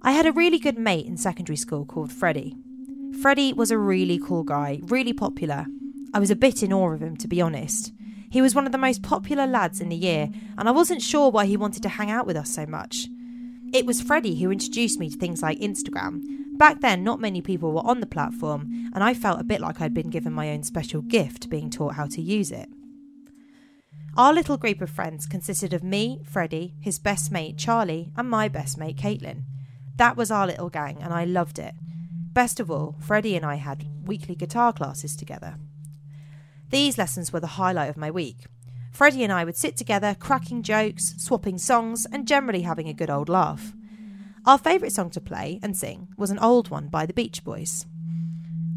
I 0.02 0.10
had 0.12 0.26
a 0.26 0.32
really 0.32 0.58
good 0.58 0.76
mate 0.78 1.06
in 1.06 1.16
secondary 1.16 1.56
school 1.56 1.86
called 1.86 2.12
Freddie. 2.12 2.56
Freddie 3.22 3.52
was 3.52 3.70
a 3.70 3.78
really 3.78 4.18
cool 4.18 4.42
guy, 4.42 4.80
really 4.82 5.12
popular. 5.12 5.66
I 6.12 6.18
was 6.18 6.30
a 6.30 6.36
bit 6.36 6.62
in 6.62 6.72
awe 6.72 6.90
of 6.92 7.00
him, 7.00 7.16
to 7.18 7.28
be 7.28 7.40
honest. 7.40 7.92
He 8.34 8.42
was 8.42 8.52
one 8.52 8.66
of 8.66 8.72
the 8.72 8.78
most 8.78 9.04
popular 9.04 9.46
lads 9.46 9.80
in 9.80 9.90
the 9.90 9.96
year, 9.96 10.28
and 10.58 10.68
I 10.68 10.72
wasn't 10.72 11.02
sure 11.02 11.30
why 11.30 11.46
he 11.46 11.56
wanted 11.56 11.84
to 11.84 11.88
hang 11.88 12.10
out 12.10 12.26
with 12.26 12.36
us 12.36 12.50
so 12.50 12.66
much. 12.66 13.06
It 13.72 13.86
was 13.86 14.02
Freddie 14.02 14.40
who 14.40 14.50
introduced 14.50 14.98
me 14.98 15.08
to 15.08 15.16
things 15.16 15.40
like 15.40 15.60
Instagram. 15.60 16.58
Back 16.58 16.80
then, 16.80 17.04
not 17.04 17.20
many 17.20 17.40
people 17.40 17.70
were 17.70 17.86
on 17.86 18.00
the 18.00 18.08
platform, 18.08 18.90
and 18.92 19.04
I 19.04 19.14
felt 19.14 19.40
a 19.40 19.44
bit 19.44 19.60
like 19.60 19.80
I'd 19.80 19.94
been 19.94 20.10
given 20.10 20.32
my 20.32 20.50
own 20.50 20.64
special 20.64 21.00
gift 21.00 21.48
being 21.48 21.70
taught 21.70 21.94
how 21.94 22.06
to 22.06 22.20
use 22.20 22.50
it. 22.50 22.68
Our 24.16 24.34
little 24.34 24.56
group 24.56 24.80
of 24.80 24.90
friends 24.90 25.26
consisted 25.26 25.72
of 25.72 25.84
me, 25.84 26.20
Freddie, 26.28 26.74
his 26.80 26.98
best 26.98 27.30
mate 27.30 27.56
Charlie, 27.56 28.10
and 28.16 28.28
my 28.28 28.48
best 28.48 28.76
mate 28.76 28.96
Caitlin. 28.96 29.44
That 29.94 30.16
was 30.16 30.32
our 30.32 30.48
little 30.48 30.70
gang, 30.70 31.00
and 31.00 31.14
I 31.14 31.24
loved 31.24 31.60
it. 31.60 31.76
Best 32.32 32.58
of 32.58 32.68
all, 32.68 32.96
Freddie 32.98 33.36
and 33.36 33.46
I 33.46 33.54
had 33.54 33.86
weekly 34.04 34.34
guitar 34.34 34.72
classes 34.72 35.14
together. 35.14 35.54
These 36.70 36.98
lessons 36.98 37.32
were 37.32 37.40
the 37.40 37.46
highlight 37.46 37.90
of 37.90 37.96
my 37.96 38.10
week. 38.10 38.46
Freddie 38.92 39.24
and 39.24 39.32
I 39.32 39.44
would 39.44 39.56
sit 39.56 39.76
together, 39.76 40.16
cracking 40.18 40.62
jokes, 40.62 41.14
swapping 41.18 41.58
songs, 41.58 42.06
and 42.12 42.28
generally 42.28 42.62
having 42.62 42.88
a 42.88 42.94
good 42.94 43.10
old 43.10 43.28
laugh. 43.28 43.72
Our 44.46 44.58
favourite 44.58 44.92
song 44.92 45.10
to 45.10 45.20
play 45.20 45.58
and 45.62 45.76
sing 45.76 46.08
was 46.16 46.30
an 46.30 46.38
old 46.38 46.68
one 46.70 46.88
by 46.88 47.06
the 47.06 47.12
Beach 47.14 47.42
Boys. 47.44 47.86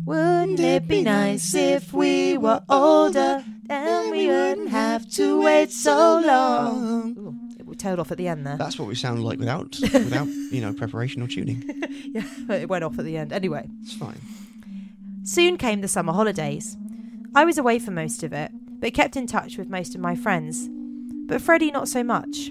Wouldn't 0.05 0.59
it 0.59 0.87
be 0.87 1.01
nice 1.03 1.53
if 1.53 1.91
we 1.91 2.37
were 2.37 2.61
older? 2.69 3.43
Then 3.65 4.11
we 4.11 4.27
wouldn't 4.27 4.69
have 4.69 5.09
to 5.11 5.41
wait 5.41 5.71
so 5.71 6.21
long. 6.25 7.15
Ooh, 7.17 7.35
it 7.71 7.77
tailed 7.77 7.99
off 7.99 8.11
at 8.13 8.17
the 8.17 8.29
end 8.29 8.47
there. 8.47 8.55
That's 8.55 8.79
what 8.79 8.87
we 8.87 8.95
sound 8.95 9.21
like 9.25 9.37
without 9.39 9.75
without 9.81 10.27
you 10.27 10.61
know 10.61 10.71
preparation 10.71 11.21
or 11.21 11.27
tuning. 11.27 11.61
yeah, 12.13 12.23
but 12.47 12.61
it 12.61 12.69
went 12.69 12.85
off 12.85 12.97
at 12.97 13.03
the 13.03 13.17
end. 13.17 13.33
Anyway, 13.33 13.67
It's 13.81 13.93
fine. 13.95 14.21
soon 15.23 15.57
came 15.57 15.81
the 15.81 15.89
summer 15.89 16.13
holidays. 16.13 16.77
I 17.37 17.45
was 17.45 17.59
away 17.59 17.77
for 17.77 17.91
most 17.91 18.23
of 18.23 18.33
it, 18.33 18.49
but 18.79 18.95
kept 18.95 19.15
in 19.15 19.27
touch 19.27 19.59
with 19.59 19.69
most 19.69 19.93
of 19.93 20.01
my 20.01 20.15
friends. 20.15 20.67
But 21.27 21.39
Freddie, 21.39 21.69
not 21.69 21.87
so 21.87 22.03
much. 22.03 22.49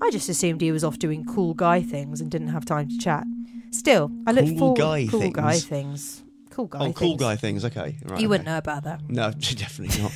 I 0.00 0.10
just 0.10 0.30
assumed 0.30 0.62
he 0.62 0.72
was 0.72 0.82
off 0.82 0.98
doing 0.98 1.26
cool 1.26 1.52
guy 1.52 1.82
things 1.82 2.22
and 2.22 2.30
didn't 2.30 2.48
have 2.48 2.64
time 2.64 2.88
to 2.88 2.96
chat. 2.96 3.24
Still, 3.72 4.10
I 4.26 4.32
looked 4.32 4.48
Cool 4.48 4.58
forward. 4.58 4.78
guy 4.78 5.06
cool 5.06 5.30
guy 5.30 5.52
things. 5.58 5.66
things. 5.66 6.24
Cool 6.48 6.66
guy. 6.66 6.78
oh, 6.80 6.92
cool 6.94 7.16
guy 7.16 7.36
things. 7.36 7.62
Okay, 7.66 7.98
right. 8.06 8.18
You 8.18 8.30
wouldn't 8.30 8.46
know 8.46 8.56
about 8.56 8.84
that. 8.84 9.02
No, 9.06 9.30
definitely 9.38 10.02
not. 10.02 10.12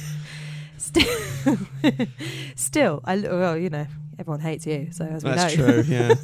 Still, 0.78 1.58
still, 2.56 3.00
I 3.04 3.18
well, 3.18 3.58
you 3.58 3.68
know, 3.68 3.86
everyone 4.18 4.40
hates 4.40 4.66
you, 4.66 4.88
so 4.92 5.04
as 5.04 5.22
we 5.22 5.30
That's 5.32 5.54
know. 5.58 5.82
true. 5.82 5.82
Yeah. 5.86 6.14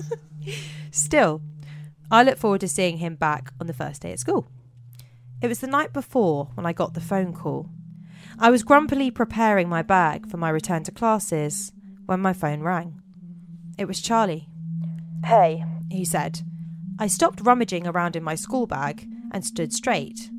Still, 0.90 1.42
I 2.10 2.22
look 2.22 2.38
forward 2.38 2.62
to 2.62 2.68
seeing 2.68 2.96
him 2.96 3.16
back 3.16 3.52
on 3.60 3.66
the 3.66 3.74
first 3.74 4.00
day 4.00 4.12
at 4.12 4.18
school. 4.18 4.48
It 5.42 5.48
was 5.48 5.60
the 5.60 5.66
night 5.66 5.92
before 5.92 6.50
when 6.54 6.66
I 6.66 6.72
got 6.72 6.94
the 6.94 7.00
phone 7.00 7.32
call. 7.32 7.68
I 8.38 8.50
was 8.50 8.62
grumpily 8.62 9.10
preparing 9.10 9.68
my 9.68 9.82
bag 9.82 10.28
for 10.28 10.36
my 10.36 10.50
return 10.50 10.82
to 10.84 10.92
classes 10.92 11.72
when 12.06 12.20
my 12.20 12.32
phone 12.32 12.60
rang. 12.60 13.00
It 13.78 13.86
was 13.86 14.00
Charlie. 14.00 14.48
Hey, 15.24 15.64
he 15.90 16.04
said. 16.04 16.40
I 16.98 17.06
stopped 17.06 17.42
rummaging 17.42 17.86
around 17.86 18.16
in 18.16 18.22
my 18.22 18.34
school 18.34 18.66
bag 18.66 19.08
and 19.32 19.44
stood 19.44 19.72
straight. 19.72 20.30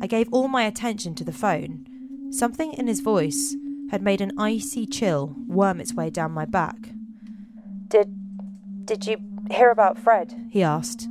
I 0.00 0.06
gave 0.06 0.28
all 0.32 0.48
my 0.48 0.64
attention 0.64 1.14
to 1.16 1.24
the 1.24 1.32
phone. 1.32 1.86
Something 2.32 2.72
in 2.72 2.86
his 2.86 3.00
voice 3.00 3.54
had 3.90 4.02
made 4.02 4.20
an 4.20 4.32
icy 4.38 4.86
chill 4.86 5.34
worm 5.46 5.80
its 5.80 5.94
way 5.94 6.10
down 6.10 6.32
my 6.32 6.44
back. 6.44 6.76
Did 7.88 8.16
did 8.84 9.06
you 9.06 9.18
hear 9.50 9.70
about 9.70 9.98
Fred? 9.98 10.48
He 10.50 10.62
asked. 10.62 11.08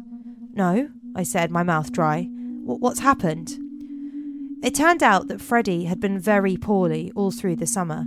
No, 0.53 0.89
I 1.15 1.23
said, 1.23 1.51
my 1.51 1.63
mouth 1.63 1.91
dry. 1.91 2.29
"Wh- 2.69 2.81
What's 2.81 2.99
happened? 2.99 3.57
It 4.61 4.75
turned 4.75 5.01
out 5.01 5.27
that 5.27 5.41
Freddie 5.41 5.85
had 5.85 5.99
been 5.99 6.19
very 6.19 6.55
poorly 6.57 7.11
all 7.15 7.31
through 7.31 7.55
the 7.55 7.65
summer. 7.65 8.05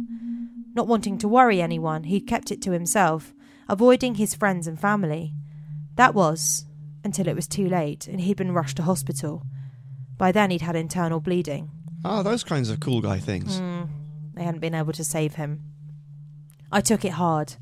Not 0.75 0.87
wanting 0.87 1.19
to 1.19 1.29
worry 1.29 1.61
anyone, 1.61 2.05
he'd 2.05 2.27
kept 2.29 2.51
it 2.51 2.63
to 2.63 2.71
himself, 2.73 3.35
avoiding 3.69 4.15
his 4.17 4.35
friends 4.35 4.67
and 4.67 4.79
family. 4.81 5.35
That 5.97 6.15
was 6.15 6.67
until 7.05 7.27
it 7.27 7.35
was 7.35 7.49
too 7.49 7.69
late 7.69 8.07
and 8.07 8.21
he'd 8.21 8.37
been 8.37 8.53
rushed 8.53 8.77
to 8.77 8.83
hospital. 8.85 9.43
By 10.17 10.31
then, 10.31 10.51
he'd 10.51 10.63
had 10.63 10.77
internal 10.77 11.21
bleeding. 11.21 11.71
Oh, 12.05 12.23
those 12.23 12.45
kinds 12.45 12.71
of 12.71 12.79
cool 12.81 13.01
guy 13.01 13.19
things. 13.19 13.61
Mm, 13.61 13.89
they 14.35 14.45
hadn't 14.45 14.61
been 14.61 14.75
able 14.75 14.93
to 14.93 15.05
save 15.05 15.35
him. 15.35 15.61
I 16.71 16.81
took 16.81 17.05
it 17.05 17.13
hard. 17.13 17.57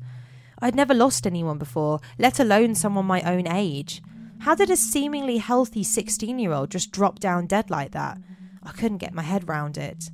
I'd 0.59 0.75
never 0.75 0.93
lost 0.93 1.25
anyone 1.25 1.57
before, 1.57 1.99
let 2.19 2.39
alone 2.39 2.75
someone 2.75 3.05
my 3.05 3.21
own 3.21 3.47
age. 3.47 4.01
How 4.41 4.55
did 4.55 4.71
a 4.71 4.75
seemingly 4.75 5.37
healthy 5.37 5.83
16 5.83 6.39
year 6.39 6.51
old 6.51 6.71
just 6.71 6.91
drop 6.91 7.19
down 7.19 7.45
dead 7.45 7.69
like 7.69 7.91
that? 7.91 8.17
I 8.63 8.71
couldn't 8.71 8.97
get 8.97 9.13
my 9.13 9.21
head 9.21 9.47
round 9.47 9.77
it. 9.77 10.09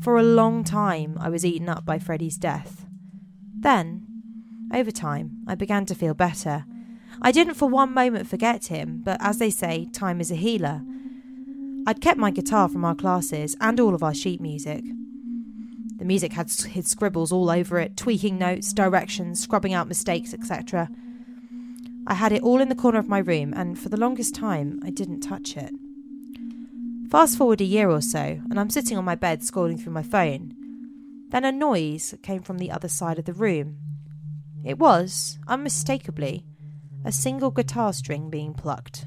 For 0.00 0.16
a 0.16 0.22
long 0.22 0.62
time, 0.62 1.16
I 1.20 1.30
was 1.30 1.44
eaten 1.44 1.68
up 1.68 1.84
by 1.84 1.98
Freddie's 1.98 2.36
death. 2.36 2.86
Then, 3.58 4.06
over 4.72 4.92
time, 4.92 5.42
I 5.48 5.56
began 5.56 5.84
to 5.86 5.96
feel 5.96 6.14
better. 6.14 6.64
I 7.20 7.32
didn't 7.32 7.54
for 7.54 7.68
one 7.68 7.92
moment 7.92 8.28
forget 8.28 8.66
him, 8.66 9.00
but 9.04 9.16
as 9.20 9.38
they 9.38 9.50
say, 9.50 9.88
time 9.92 10.20
is 10.20 10.30
a 10.30 10.36
healer. 10.36 10.82
I'd 11.88 12.00
kept 12.00 12.20
my 12.20 12.30
guitar 12.30 12.68
from 12.68 12.84
our 12.84 12.94
classes 12.94 13.56
and 13.60 13.80
all 13.80 13.96
of 13.96 14.02
our 14.04 14.14
sheet 14.14 14.40
music. 14.40 14.84
The 15.96 16.04
music 16.04 16.34
had 16.34 16.52
his 16.52 16.86
scribbles 16.86 17.32
all 17.32 17.50
over 17.50 17.80
it, 17.80 17.96
tweaking 17.96 18.38
notes, 18.38 18.72
directions, 18.72 19.40
scrubbing 19.40 19.74
out 19.74 19.88
mistakes, 19.88 20.32
etc. 20.32 20.88
I 22.06 22.14
had 22.14 22.32
it 22.32 22.42
all 22.42 22.60
in 22.60 22.68
the 22.68 22.74
corner 22.74 22.98
of 22.98 23.08
my 23.08 23.18
room, 23.18 23.52
and 23.54 23.78
for 23.78 23.88
the 23.88 23.96
longest 23.96 24.34
time, 24.34 24.80
I 24.84 24.90
didn't 24.90 25.20
touch 25.20 25.56
it. 25.56 25.72
Fast 27.10 27.36
forward 27.36 27.60
a 27.60 27.64
year 27.64 27.90
or 27.90 28.00
so, 28.00 28.18
and 28.18 28.60
I'm 28.60 28.70
sitting 28.70 28.96
on 28.96 29.04
my 29.04 29.14
bed 29.14 29.40
scrolling 29.40 29.80
through 29.80 29.92
my 29.92 30.02
phone. 30.02 30.54
Then 31.30 31.44
a 31.44 31.50
noise 31.50 32.14
came 32.22 32.42
from 32.42 32.58
the 32.58 32.70
other 32.70 32.88
side 32.88 33.18
of 33.18 33.24
the 33.24 33.32
room. 33.32 33.78
It 34.64 34.78
was, 34.78 35.38
unmistakably, 35.48 36.44
a 37.04 37.12
single 37.12 37.50
guitar 37.50 37.92
string 37.92 38.30
being 38.30 38.54
plucked. 38.54 39.06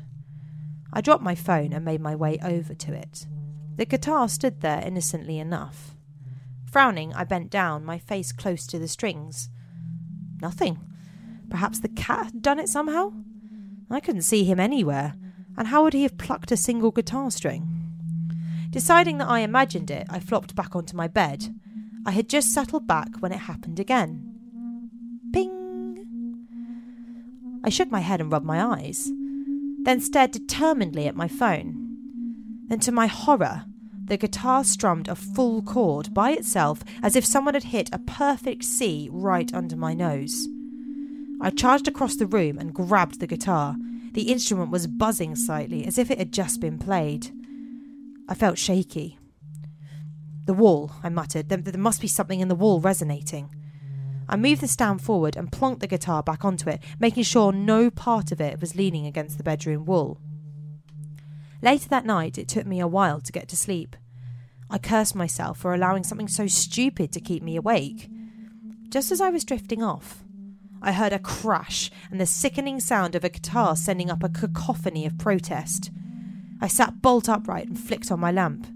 I 0.91 1.01
dropped 1.01 1.23
my 1.23 1.35
phone 1.35 1.71
and 1.71 1.85
made 1.85 2.01
my 2.01 2.15
way 2.15 2.38
over 2.41 2.73
to 2.73 2.93
it. 2.93 3.27
The 3.75 3.85
guitar 3.85 4.27
stood 4.27 4.62
there 4.62 4.81
innocently 4.85 5.39
enough. 5.39 5.95
Frowning, 6.65 7.13
I 7.13 7.23
bent 7.23 7.49
down, 7.49 7.85
my 7.85 7.97
face 7.97 8.31
close 8.31 8.67
to 8.67 8.79
the 8.79 8.88
strings. 8.88 9.49
Nothing. 10.41 10.79
Perhaps 11.49 11.79
the 11.79 11.89
cat 11.89 12.25
had 12.25 12.41
done 12.41 12.59
it 12.59 12.69
somehow? 12.69 13.13
I 13.89 13.99
couldn't 13.99 14.21
see 14.21 14.43
him 14.43 14.59
anywhere, 14.59 15.15
and 15.57 15.67
how 15.67 15.83
would 15.83 15.93
he 15.93 16.03
have 16.03 16.17
plucked 16.17 16.51
a 16.51 16.57
single 16.57 16.91
guitar 16.91 17.31
string? 17.31 17.67
Deciding 18.69 19.17
that 19.17 19.27
I 19.27 19.39
imagined 19.39 19.89
it, 19.89 20.05
I 20.09 20.19
flopped 20.19 20.55
back 20.55 20.75
onto 20.75 20.95
my 20.95 21.07
bed. 21.07 21.55
I 22.05 22.12
had 22.12 22.29
just 22.29 22.53
settled 22.53 22.85
back 22.85 23.07
when 23.19 23.31
it 23.31 23.39
happened 23.39 23.79
again. 23.79 24.35
Ping! 25.33 26.45
I 27.63 27.69
shook 27.69 27.89
my 27.89 28.01
head 28.01 28.21
and 28.21 28.31
rubbed 28.31 28.45
my 28.45 28.63
eyes, 28.63 29.12
then 29.83 29.99
stared 29.99 30.31
determinedly 30.31 31.07
at 31.07 31.15
my 31.15 31.27
phone. 31.27 31.97
Then, 32.67 32.79
to 32.81 32.91
my 32.91 33.07
horror, 33.07 33.65
the 34.05 34.17
guitar 34.17 34.63
strummed 34.63 35.07
a 35.07 35.15
full 35.15 35.63
chord 35.63 36.13
by 36.13 36.31
itself 36.31 36.83
as 37.01 37.15
if 37.15 37.25
someone 37.25 37.55
had 37.55 37.65
hit 37.65 37.89
a 37.91 37.99
perfect 37.99 38.63
C 38.63 39.09
right 39.12 39.51
under 39.53 39.75
my 39.75 39.95
nose. 39.95 40.47
I 41.41 41.49
charged 41.49 41.88
across 41.88 42.15
the 42.15 42.28
room 42.28 42.58
and 42.58 42.73
grabbed 42.73 43.19
the 43.19 43.28
guitar. 43.28 43.75
The 44.12 44.32
instrument 44.32 44.71
was 44.71 44.88
buzzing 44.88 45.36
slightly 45.36 45.86
as 45.86 45.97
if 45.97 46.12
it 46.12 46.17
had 46.17 46.34
just 46.34 46.60
been 46.60 46.78
played. 46.78 47.32
I 48.28 48.34
felt 48.34 48.58
shaky. 48.58 49.17
The 50.45 50.54
wall, 50.54 50.91
I 51.04 51.10
muttered. 51.10 51.49
There, 51.49 51.58
there 51.60 51.80
must 51.80 52.02
be 52.02 52.08
something 52.08 52.39
in 52.39 52.47
the 52.47 52.56
wall 52.56 52.82
resonating. 52.82 53.54
I 54.28 54.36
moved 54.36 54.62
the 54.62 54.67
stand 54.67 55.02
forward 55.02 55.36
and 55.36 55.52
plonked 55.52 55.80
the 55.80 55.88
guitar 55.88 56.21
back 56.21 56.43
onto 56.43 56.69
it, 56.69 56.82
making 56.99 57.23
sure 57.23 57.52
no 57.52 57.89
part 57.89 58.32
of 58.32 58.41
it 58.41 58.60
was 58.60 58.75
leaning 58.75 59.06
against 59.06 59.38
the 59.38 59.43
bedroom 59.43 59.86
wall. 59.86 60.19
Later 61.62 61.89
that 61.89 62.06
night, 62.06 62.38
it 62.38 62.47
took 62.47 62.65
me 62.65 62.80
a 62.80 62.88
while 62.88 63.21
to 63.21 63.32
get 63.32 63.47
to 63.49 63.56
sleep. 63.56 63.95
I 64.69 64.78
cursed 64.78 65.15
myself 65.15 65.58
for 65.58 65.73
allowing 65.73 66.04
something 66.04 66.28
so 66.28 66.47
stupid 66.47 67.12
to 67.13 67.19
keep 67.21 67.41
me 67.41 67.56
awake. 67.56 68.10
Just 68.89 69.12
as 69.12 69.19
I 69.19 69.30
was 69.30 69.43
drifting 69.43 69.82
off, 69.82 70.23
I 70.81 70.91
heard 70.93 71.13
a 71.13 71.19
crash 71.19 71.91
and 72.09 72.19
the 72.19 72.25
sickening 72.25 72.79
sound 72.79 73.15
of 73.15 73.23
a 73.23 73.29
guitar 73.29 73.75
sending 73.75 74.09
up 74.09 74.23
a 74.23 74.29
cacophony 74.29 75.05
of 75.05 75.17
protest. 75.17 75.91
I 76.61 76.67
sat 76.67 77.01
bolt 77.01 77.27
upright 77.29 77.67
and 77.67 77.79
flicked 77.79 78.11
on 78.11 78.19
my 78.19 78.31
lamp. 78.31 78.67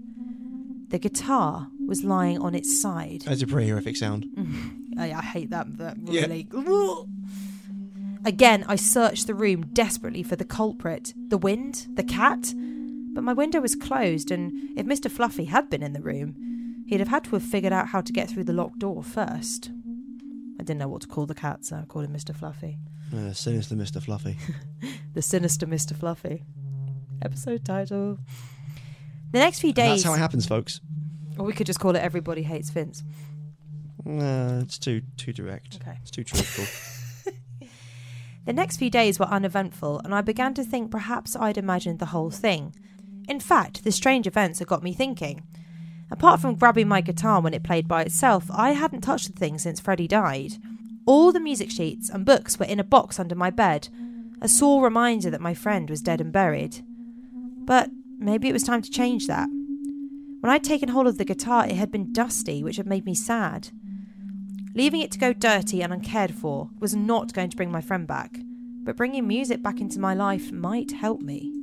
The 0.88 0.98
guitar 0.98 1.68
was 1.86 2.04
lying 2.04 2.38
on 2.38 2.54
its 2.54 2.80
side. 2.80 3.22
That's 3.22 3.42
a 3.42 3.46
pretty 3.46 3.68
horrific 3.68 3.96
sound. 3.96 4.26
I, 4.98 5.12
I 5.12 5.22
hate 5.22 5.50
that. 5.50 5.76
That 5.78 5.96
Yeah. 6.04 6.22
really. 6.22 6.46
Again, 8.26 8.64
I 8.68 8.76
searched 8.76 9.26
the 9.26 9.34
room 9.34 9.66
desperately 9.72 10.22
for 10.22 10.36
the 10.36 10.44
culprit. 10.46 11.12
The 11.28 11.36
wind? 11.36 11.88
The 11.94 12.02
cat? 12.04 12.54
But 13.12 13.22
my 13.22 13.32
window 13.34 13.60
was 13.60 13.74
closed, 13.76 14.30
and 14.30 14.78
if 14.78 14.86
Mr. 14.86 15.10
Fluffy 15.10 15.44
had 15.44 15.68
been 15.68 15.82
in 15.82 15.92
the 15.92 16.00
room, 16.00 16.84
he'd 16.86 17.00
have 17.00 17.08
had 17.08 17.24
to 17.24 17.30
have 17.32 17.42
figured 17.42 17.72
out 17.72 17.88
how 17.88 18.00
to 18.00 18.12
get 18.12 18.30
through 18.30 18.44
the 18.44 18.52
locked 18.54 18.78
door 18.78 19.02
first. 19.02 19.70
I 20.64 20.66
didn't 20.66 20.78
know 20.80 20.88
what 20.88 21.02
to 21.02 21.08
call 21.08 21.26
the 21.26 21.34
cat, 21.34 21.62
so 21.66 21.76
I 21.76 21.82
called 21.84 22.06
him 22.06 22.14
Mr. 22.14 22.34
Fluffy. 22.34 22.78
Uh, 23.14 23.34
sinister 23.34 23.74
Mr. 23.74 24.02
Fluffy. 24.02 24.38
The 25.12 25.20
sinister 25.20 25.66
Mr. 25.66 25.94
Fluffy. 25.94 26.42
Episode 27.22 27.64
title. 27.66 28.18
The 29.30 29.38
next 29.40 29.60
few 29.60 29.68
And 29.68 29.76
days. 29.76 29.88
That's 29.90 30.02
how 30.04 30.14
it 30.14 30.18
happens, 30.18 30.46
folks. 30.46 30.80
or 31.38 31.44
we 31.44 31.52
could 31.52 31.66
just 31.66 31.78
call 31.80 31.94
it 31.94 32.00
Everybody 32.00 32.42
Hates 32.42 32.70
Vince. 32.70 33.04
Uh, 34.06 34.60
it's 34.62 34.78
too 34.78 35.02
too 35.18 35.32
direct. 35.34 35.78
Okay. 35.82 35.98
It's 36.00 36.10
too 36.10 36.24
truthful. 36.24 36.64
The 38.46 38.52
next 38.52 38.76
few 38.76 38.90
days 38.90 39.18
were 39.18 39.24
uneventful, 39.26 40.00
and 40.04 40.14
I 40.14 40.20
began 40.20 40.52
to 40.54 40.64
think 40.64 40.90
perhaps 40.90 41.34
I'd 41.34 41.56
imagined 41.56 41.98
the 41.98 42.06
whole 42.06 42.30
thing. 42.30 42.74
In 43.26 43.40
fact, 43.40 43.84
the 43.84 43.90
strange 43.92 44.26
events 44.26 44.58
had 44.58 44.68
got 44.68 44.82
me 44.82 44.92
thinking. 44.92 45.44
Apart 46.10 46.40
from 46.40 46.54
grabbing 46.54 46.88
my 46.88 47.00
guitar 47.00 47.40
when 47.40 47.54
it 47.54 47.62
played 47.62 47.88
by 47.88 48.02
itself, 48.02 48.50
I 48.50 48.72
hadn't 48.72 49.00
touched 49.00 49.26
the 49.26 49.38
thing 49.38 49.58
since 49.58 49.80
Freddie 49.80 50.08
died. 50.08 50.54
All 51.06 51.32
the 51.32 51.40
music 51.40 51.70
sheets 51.70 52.08
and 52.08 52.24
books 52.24 52.58
were 52.58 52.66
in 52.66 52.80
a 52.80 52.84
box 52.84 53.18
under 53.18 53.34
my 53.34 53.50
bed, 53.50 53.88
a 54.40 54.48
sore 54.48 54.82
reminder 54.82 55.30
that 55.30 55.40
my 55.40 55.54
friend 55.54 55.88
was 55.90 56.02
dead 56.02 56.20
and 56.20 56.32
buried. 56.32 56.84
But 57.64 57.90
maybe 58.18 58.48
it 58.48 58.52
was 58.52 58.62
time 58.62 58.82
to 58.82 58.90
change 58.90 59.26
that. 59.26 59.48
When 60.40 60.50
I'd 60.50 60.64
taken 60.64 60.90
hold 60.90 61.06
of 61.06 61.16
the 61.16 61.24
guitar, 61.24 61.66
it 61.66 61.76
had 61.76 61.90
been 61.90 62.12
dusty, 62.12 62.62
which 62.62 62.76
had 62.76 62.86
made 62.86 63.06
me 63.06 63.14
sad. 63.14 63.70
Leaving 64.74 65.00
it 65.00 65.10
to 65.12 65.18
go 65.18 65.32
dirty 65.32 65.82
and 65.82 65.92
uncared 65.92 66.34
for 66.34 66.68
was 66.80 66.94
not 66.94 67.32
going 67.32 67.48
to 67.48 67.56
bring 67.56 67.70
my 67.70 67.80
friend 67.80 68.06
back, 68.06 68.38
but 68.82 68.96
bringing 68.96 69.26
music 69.26 69.62
back 69.62 69.80
into 69.80 70.00
my 70.00 70.12
life 70.12 70.52
might 70.52 70.92
help 70.92 71.22
me. 71.22 71.53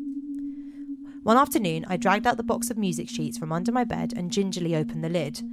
One 1.23 1.38
afternoon, 1.38 1.86
I 1.88 1.97
dragged 1.97 2.25
out 2.25 2.38
the 2.38 2.43
box 2.43 2.71
of 2.71 2.79
music 2.79 3.07
sheets 3.07 3.38
from 3.38 3.51
under 3.51 3.71
my 3.71 3.84
bed 3.84 4.12
and 4.15 4.31
gingerly 4.31 4.75
opened 4.75 5.03
the 5.03 5.10
lid. 5.10 5.43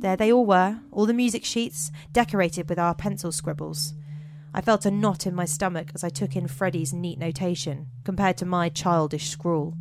There 0.00 0.16
they 0.16 0.32
all 0.32 0.44
were, 0.44 0.80
all 0.90 1.06
the 1.06 1.14
music 1.14 1.44
sheets, 1.44 1.92
decorated 2.12 2.68
with 2.68 2.76
our 2.76 2.92
pencil 2.92 3.30
scribbles. 3.30 3.94
I 4.52 4.60
felt 4.60 4.84
a 4.84 4.90
knot 4.90 5.24
in 5.24 5.34
my 5.36 5.44
stomach 5.44 5.92
as 5.94 6.02
I 6.02 6.08
took 6.08 6.34
in 6.34 6.48
Freddie's 6.48 6.92
neat 6.92 7.20
notation, 7.20 7.86
compared 8.02 8.36
to 8.38 8.46
my 8.46 8.68
childish 8.68 9.30
scrawl. 9.30 9.74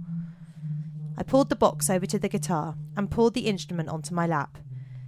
I 1.18 1.24
pulled 1.24 1.50
the 1.50 1.56
box 1.56 1.90
over 1.90 2.06
to 2.06 2.20
the 2.20 2.30
guitar 2.30 2.76
and 2.96 3.10
pulled 3.10 3.34
the 3.34 3.48
instrument 3.48 3.90
onto 3.90 4.14
my 4.14 4.28
lap. 4.28 4.60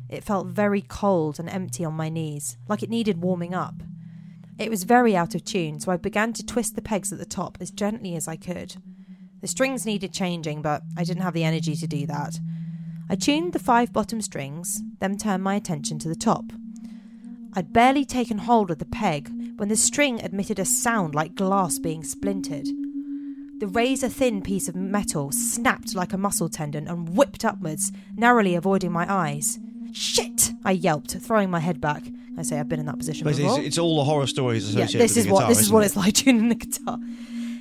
It 0.10 0.24
felt 0.24 0.48
very 0.48 0.82
cold 0.82 1.40
and 1.40 1.48
empty 1.48 1.86
on 1.86 1.94
my 1.94 2.10
knees, 2.10 2.58
like 2.68 2.82
it 2.82 2.90
needed 2.90 3.22
warming 3.22 3.54
up. 3.54 3.84
It 4.58 4.72
was 4.72 4.84
very 4.84 5.16
out 5.16 5.36
of 5.36 5.46
tune, 5.46 5.80
so 5.80 5.92
I 5.92 5.98
began 5.98 6.34
to 6.34 6.46
twist 6.46 6.76
the 6.76 6.82
pegs 6.82 7.14
at 7.14 7.20
the 7.20 7.26
top 7.26 7.60
as 7.62 7.70
gently 7.70 8.16
as 8.16 8.28
I 8.28 8.36
could. 8.36 8.78
The 9.44 9.50
strings 9.50 9.86
needed 9.86 10.14
changing, 10.14 10.62
but 10.62 10.84
I 10.96 11.04
didn't 11.04 11.24
have 11.24 11.34
the 11.34 11.44
energy 11.44 11.76
to 11.76 11.86
do 11.86 12.06
that. 12.08 12.40
I 13.10 13.16
tuned 13.16 13.52
the 13.52 13.60
five 13.60 13.92
bottom 13.92 14.22
strings, 14.22 14.82
then 15.00 15.18
turned 15.18 15.44
my 15.44 15.56
attention 15.56 16.00
to 16.00 16.08
the 16.08 16.16
top. 16.16 16.46
I'd 17.54 17.74
barely 17.74 18.06
taken 18.06 18.38
hold 18.38 18.72
of 18.72 18.80
the 18.80 18.86
peg 18.86 19.30
when 19.58 19.68
the 19.68 19.76
string 19.76 20.20
emitted 20.20 20.60
a 20.60 20.66
sound 20.66 21.14
like 21.14 21.36
glass 21.36 21.78
being 21.78 22.06
splintered. 22.06 22.68
The 23.60 23.68
razor 23.68 24.08
thin 24.08 24.42
piece 24.42 24.70
of 24.70 24.78
metal 24.78 25.34
snapped 25.34 25.94
like 25.94 26.14
a 26.14 26.18
muscle 26.18 26.48
tendon 26.48 26.88
and 26.88 27.10
whipped 27.10 27.44
upwards, 27.44 27.92
narrowly 28.16 28.56
avoiding 28.56 28.94
my 28.94 29.06
eyes. 29.14 29.60
Shit! 29.92 30.52
I 30.64 30.72
yelped, 30.72 31.18
throwing 31.18 31.52
my 31.52 31.60
head 31.60 31.82
back. 31.82 32.04
I 32.38 32.44
say 32.44 32.62
I've 32.62 32.70
been 32.70 32.80
in 32.80 32.86
that 32.86 32.98
position 32.98 33.26
Basically, 33.26 33.44
before. 33.44 33.60
it's, 33.60 33.68
it's 33.68 33.78
all 33.78 33.98
the 33.98 34.06
horror 34.06 34.26
stories 34.26 34.64
associated 34.70 34.94
Yeah, 34.94 35.00
this 35.00 35.12
with 35.12 35.18
is 35.18 35.26
the 35.26 35.34
what 35.34 35.50
this 35.50 35.60
is 35.60 35.70
what 35.70 35.84
it? 35.84 35.88
it's 35.88 35.96
like 35.98 36.14
tuning 36.14 36.48
the 36.48 36.56
guitar. 36.56 36.98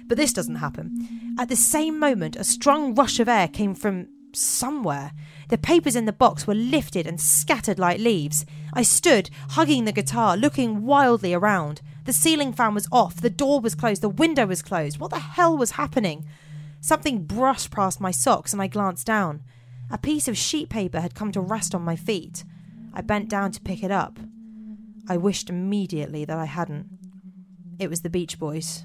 But 0.06 0.16
this 0.16 0.32
doesn't 0.32 0.56
happen. 0.56 1.36
At 1.38 1.48
the 1.48 1.56
same 1.56 1.98
moment, 1.98 2.36
a 2.36 2.44
strong 2.44 2.94
rush 2.94 3.18
of 3.18 3.28
air 3.28 3.48
came 3.48 3.74
from 3.74 4.08
somewhere. 4.34 5.12
The 5.48 5.58
papers 5.58 5.96
in 5.96 6.06
the 6.06 6.12
box 6.12 6.46
were 6.46 6.54
lifted 6.54 7.06
and 7.06 7.20
scattered 7.20 7.78
like 7.78 8.00
leaves. 8.00 8.46
I 8.72 8.82
stood, 8.82 9.30
hugging 9.50 9.84
the 9.84 9.92
guitar, 9.92 10.36
looking 10.36 10.84
wildly 10.84 11.34
around. 11.34 11.82
The 12.04 12.12
ceiling 12.12 12.52
fan 12.52 12.74
was 12.74 12.88
off, 12.90 13.20
the 13.20 13.30
door 13.30 13.60
was 13.60 13.74
closed, 13.74 14.02
the 14.02 14.08
window 14.08 14.46
was 14.46 14.62
closed. 14.62 14.98
What 14.98 15.10
the 15.10 15.18
hell 15.18 15.56
was 15.56 15.72
happening? 15.72 16.26
Something 16.80 17.24
brushed 17.24 17.70
past 17.70 18.00
my 18.00 18.10
socks 18.10 18.52
and 18.52 18.60
I 18.60 18.66
glanced 18.66 19.06
down. 19.06 19.42
A 19.90 19.98
piece 19.98 20.26
of 20.26 20.36
sheet 20.36 20.68
paper 20.68 21.00
had 21.00 21.14
come 21.14 21.32
to 21.32 21.40
rest 21.40 21.74
on 21.74 21.82
my 21.82 21.96
feet. 21.96 22.44
I 22.92 23.02
bent 23.02 23.28
down 23.28 23.52
to 23.52 23.60
pick 23.60 23.82
it 23.82 23.90
up. 23.90 24.18
I 25.08 25.16
wished 25.16 25.50
immediately 25.50 26.24
that 26.24 26.38
I 26.38 26.46
hadn't. 26.46 26.86
It 27.78 27.90
was 27.90 28.02
the 28.02 28.10
Beach 28.10 28.38
Boys. 28.38 28.84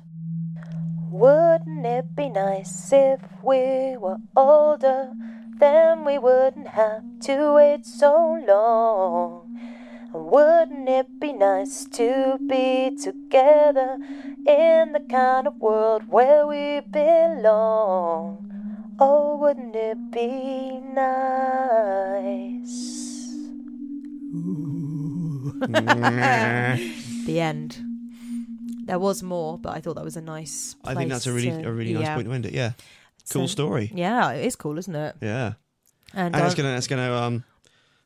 Wouldn't 1.09 1.85
it 1.85 2.15
be 2.15 2.29
nice 2.29 2.91
if 2.91 3.21
we 3.41 3.95
were 3.95 4.17
older? 4.35 5.13
Then 5.57 6.03
we 6.03 6.17
wouldn't 6.17 6.67
have 6.67 7.03
to 7.21 7.53
wait 7.53 7.85
so 7.85 8.37
long. 8.45 9.57
Wouldn't 10.13 10.89
it 10.89 11.19
be 11.19 11.31
nice 11.31 11.85
to 11.93 12.37
be 12.45 12.95
together 13.01 13.97
in 14.45 14.91
the 14.91 15.05
kind 15.09 15.47
of 15.47 15.55
world 15.57 16.09
where 16.09 16.45
we 16.45 16.81
belong? 16.81 18.43
Oh, 18.99 19.37
wouldn't 19.37 19.75
it 19.75 20.11
be 20.11 20.81
nice? 20.93 21.77
the 27.25 27.39
end. 27.39 27.86
There 28.87 28.99
was 28.99 29.21
more, 29.21 29.57
but 29.57 29.75
I 29.75 29.81
thought 29.81 29.95
that 29.95 30.03
was 30.03 30.17
a 30.17 30.21
nice. 30.21 30.75
I 30.83 30.95
think 30.95 31.09
that's 31.09 31.27
a 31.27 31.33
really 31.33 31.51
to- 31.51 31.67
a 31.67 31.71
really 31.71 31.93
nice 31.93 32.03
yeah. 32.03 32.15
point 32.15 32.27
to 32.27 32.33
end 32.33 32.45
it. 32.45 32.53
Yeah. 32.53 32.71
Cool 33.29 33.47
So- 33.47 33.51
story. 33.51 33.91
Yeah, 33.93 34.31
it 34.31 34.45
is 34.45 34.55
cool, 34.55 34.77
isn't 34.77 34.95
it? 34.95 35.15
Yeah. 35.21 35.53
And, 36.13 36.33
And 36.33 36.35
that's 36.35 36.53
uh, 36.53 36.57
gonna 36.57 36.69
that's 36.69 36.87
gonna 36.87 37.13
um 37.13 37.43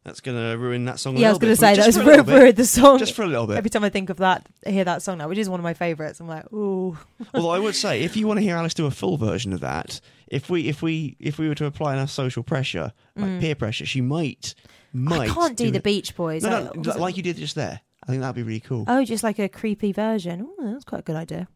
that's 0.03 0.19
gonna 0.21 0.57
ruin 0.57 0.85
that 0.85 0.99
song. 0.99 1.15
A 1.15 1.19
yeah, 1.19 1.27
I 1.27 1.29
was 1.31 1.37
going 1.37 1.53
to 1.53 1.59
bit 1.59 1.59
say 1.59 1.75
that 1.75 1.85
was 1.85 1.97
for 1.97 2.11
a 2.11 2.23
bit. 2.23 2.39
ruined 2.39 2.57
the 2.57 2.65
song. 2.65 2.97
Just 2.97 3.13
for 3.13 3.21
a 3.21 3.27
little 3.27 3.45
bit. 3.45 3.57
Every 3.57 3.69
time 3.69 3.83
I 3.83 3.89
think 3.89 4.09
of 4.09 4.17
that, 4.17 4.47
I 4.65 4.71
hear 4.71 4.83
that 4.83 5.03
song 5.03 5.19
now, 5.19 5.27
which 5.27 5.37
is 5.37 5.47
one 5.47 5.59
of 5.59 5.63
my 5.63 5.75
favourites. 5.75 6.19
I'm 6.19 6.27
like, 6.27 6.51
ooh. 6.51 6.97
Although 7.35 7.51
I 7.51 7.59
would 7.59 7.75
say, 7.75 8.01
if 8.01 8.17
you 8.17 8.25
want 8.25 8.39
to 8.39 8.41
hear 8.41 8.55
Alice 8.55 8.73
do 8.73 8.87
a 8.87 8.91
full 8.91 9.17
version 9.17 9.53
of 9.53 9.59
that, 9.59 10.01
if 10.27 10.49
we 10.49 10.67
if 10.67 10.81
we 10.81 11.15
if 11.19 11.37
we 11.37 11.47
were 11.47 11.53
to 11.55 11.65
apply 11.65 11.93
enough 11.93 12.09
social 12.09 12.41
pressure, 12.41 12.91
like 13.15 13.39
peer 13.39 13.53
pressure, 13.53 13.85
she 13.85 14.01
might 14.01 14.55
might. 14.91 15.29
Mm. 15.29 15.31
I 15.31 15.33
can't 15.35 15.57
do, 15.57 15.69
the 15.69 15.77
it. 15.77 15.83
Beach 15.83 16.15
Boys. 16.15 16.41
No, 16.43 16.71
no, 16.75 16.97
like 16.97 17.15
you 17.15 17.21
did 17.21 17.37
just 17.37 17.53
there. 17.53 17.81
I 18.03 18.07
think 18.07 18.21
that'd 18.21 18.35
be 18.35 18.43
really 18.43 18.59
cool. 18.59 18.85
Oh, 18.87 19.03
just 19.05 19.23
like 19.23 19.39
a 19.39 19.47
creepy 19.49 19.91
version. 19.91 20.47
Oh, 20.59 20.71
that's 20.73 20.83
quite 20.85 20.99
a 20.99 21.03
good 21.03 21.15
idea. 21.15 21.47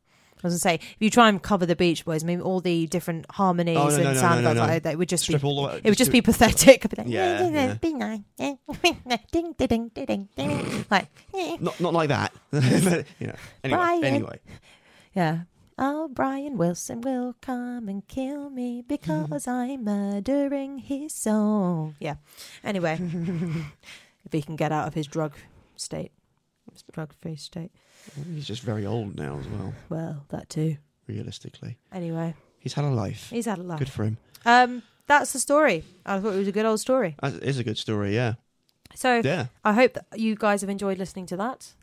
I 0.44 0.48
was 0.48 0.54
gonna 0.54 0.60
say, 0.60 0.76
if 0.76 0.98
you 1.00 1.10
try 1.10 1.28
and 1.30 1.42
cover 1.42 1.66
the 1.66 1.76
Beach 1.76 2.06
Boys, 2.06 2.24
maybe 2.24 2.42
all 2.42 2.60
the 2.60 2.86
different 2.88 3.26
harmonies 3.32 3.78
Oh, 3.78 3.88
no, 3.90 3.96
and 3.96 4.04
no, 4.04 4.14
no, 4.14 4.20
sound 4.20 4.44
no, 4.44 4.52
effects, 4.52 4.68
no. 4.68 4.74
like, 4.74 4.84
they 4.84 4.96
would 4.96 5.10
just 5.10 5.24
Strip 5.24 5.42
be. 5.42 5.48
all 5.48 5.56
the 5.56 5.68
way. 5.70 5.82
It 5.84 5.90
would 5.90 5.98
just 5.98 6.10
do 6.12 6.18
be 6.18 6.22
pathetic. 6.22 6.88
Be 6.88 6.96
like, 7.02 7.08
Yeah, 7.08 7.50
yeah. 7.50 7.74
ding, 7.82 7.98
ding, 9.32 9.54
ding, 9.58 9.90
ding, 9.96 10.30
ding. 10.36 10.86
like, 10.92 11.08
eh. 11.34 11.58
Not 11.60 11.80
not 11.80 11.94
like 11.94 12.10
that. 12.10 12.32
But, 12.52 13.06
you 13.20 13.28
know. 13.28 13.36
Anyway, 13.64 13.78
Brian. 13.80 14.04
anyway. 14.04 14.40
yeah. 15.16 15.40
Oh, 15.80 16.08
Brian 16.10 16.58
Wilson 16.58 17.02
will 17.02 17.36
come 17.42 17.90
and 17.90 18.08
kill 18.08 18.50
me 18.50 18.84
because 18.88 19.48
I'm 19.48 19.84
murdering 19.84 20.78
his 20.80 21.14
soul. 21.14 21.94
Yeah. 22.00 22.16
Anyway, 22.64 23.00
if 24.26 24.32
he 24.32 24.42
can 24.42 24.56
get 24.56 24.72
out 24.72 24.88
of 24.88 24.94
his 24.94 25.08
drug 25.08 25.34
state, 25.76 26.12
drug-free 26.92 27.36
state. 27.38 27.72
He's 28.34 28.46
just 28.48 28.62
very 28.62 28.86
old 28.86 29.16
now 29.16 29.38
as 29.40 29.48
well. 29.48 29.74
Well, 29.90 30.26
that 30.30 30.50
too. 30.50 30.78
Realistically, 31.08 31.78
Anyway, 31.92 32.34
he's 32.60 32.74
had 32.74 32.84
a 32.86 32.90
life. 32.90 33.30
he's 33.30 33.46
had 33.46 33.60
a 33.60 33.64
life. 33.64 33.80
Good 33.80 33.90
for 33.90 34.04
him. 34.06 34.18
Um, 34.46 34.82
that's 35.08 35.34
the 35.34 35.40
story. 35.40 35.84
I 36.06 36.20
thought 36.20 36.34
it 36.34 36.38
was 36.40 36.48
a 36.48 36.52
good 36.52 36.66
old 36.66 36.80
story. 36.80 37.16
That 37.22 37.44
is 37.44 37.60
a 37.60 37.64
good 37.64 37.78
story. 37.78 38.16
Yeah. 38.16 38.34
So 38.96 39.22
Yeah. 39.24 39.48
I 39.64 39.74
hope 39.74 39.94
that 39.94 40.06
you 40.20 40.36
guys 40.36 40.62
have 40.62 40.70
enjoyed 40.70 40.98
listening 40.98 41.26
to 41.28 41.38
that. 41.38 41.74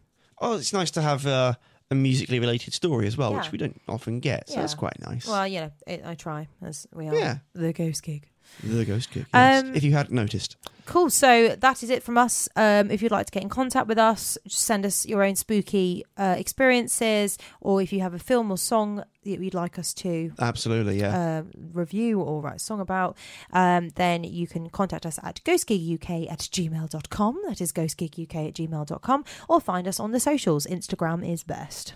Oh, 0.40 0.54
it's 0.56 0.72
nice 0.72 0.90
to 0.92 1.02
have 1.02 1.24
uh, 1.26 1.54
a 1.90 1.94
musically 1.94 2.40
related 2.40 2.74
story 2.74 3.06
as 3.06 3.16
well, 3.16 3.30
Yeah. 3.32 3.38
which 3.38 3.52
we 3.52 3.58
don't 3.58 3.80
often 3.86 4.18
get. 4.18 4.48
So 4.48 4.56
that's 4.56 4.74
quite 4.74 4.98
nice. 5.00 5.26
Well, 5.28 5.46
yeah, 5.46 5.70
it, 5.86 6.02
I 6.04 6.14
try 6.16 6.48
as 6.62 6.86
we 6.92 7.06
are 7.08 7.14
Yeah. 7.14 7.38
the 7.54 7.72
ghost 7.72 8.02
gig. 8.02 8.28
The 8.62 8.84
Ghost 8.84 9.10
Cook. 9.10 9.26
Yes. 9.32 9.64
Um, 9.64 9.74
if 9.74 9.82
you 9.82 9.92
hadn't 9.92 10.14
noticed. 10.14 10.56
Cool. 10.84 11.10
So 11.10 11.54
that 11.60 11.82
is 11.82 11.90
it 11.90 12.02
from 12.02 12.18
us. 12.18 12.48
Um, 12.56 12.90
if 12.90 13.02
you'd 13.02 13.12
like 13.12 13.26
to 13.26 13.32
get 13.32 13.42
in 13.42 13.48
contact 13.48 13.86
with 13.86 13.98
us, 13.98 14.36
just 14.46 14.64
send 14.64 14.84
us 14.84 15.06
your 15.06 15.22
own 15.22 15.36
spooky 15.36 16.04
uh, 16.16 16.34
experiences, 16.36 17.38
or 17.60 17.80
if 17.80 17.92
you 17.92 18.00
have 18.00 18.14
a 18.14 18.18
film 18.18 18.50
or 18.50 18.58
song 18.58 19.04
that 19.24 19.40
you'd 19.40 19.54
like 19.54 19.78
us 19.78 19.94
to 19.94 20.32
Absolutely. 20.40 20.98
Yeah. 20.98 21.16
uh, 21.16 21.42
review 21.72 22.20
or 22.20 22.40
write 22.40 22.56
a 22.56 22.58
song 22.58 22.80
about, 22.80 23.16
um, 23.52 23.90
then 23.90 24.24
you 24.24 24.48
can 24.48 24.68
contact 24.70 25.06
us 25.06 25.20
at 25.22 25.40
ghostgiguk 25.44 26.30
at 26.30 26.40
gmail.com. 26.40 27.40
That 27.46 27.60
is 27.60 27.72
ghostgiguk 27.72 28.34
at 28.34 28.54
gmail.com. 28.54 29.24
Or 29.48 29.60
find 29.60 29.86
us 29.86 30.00
on 30.00 30.10
the 30.10 30.20
socials. 30.20 30.66
Instagram 30.66 31.26
is 31.28 31.44
best. 31.44 31.94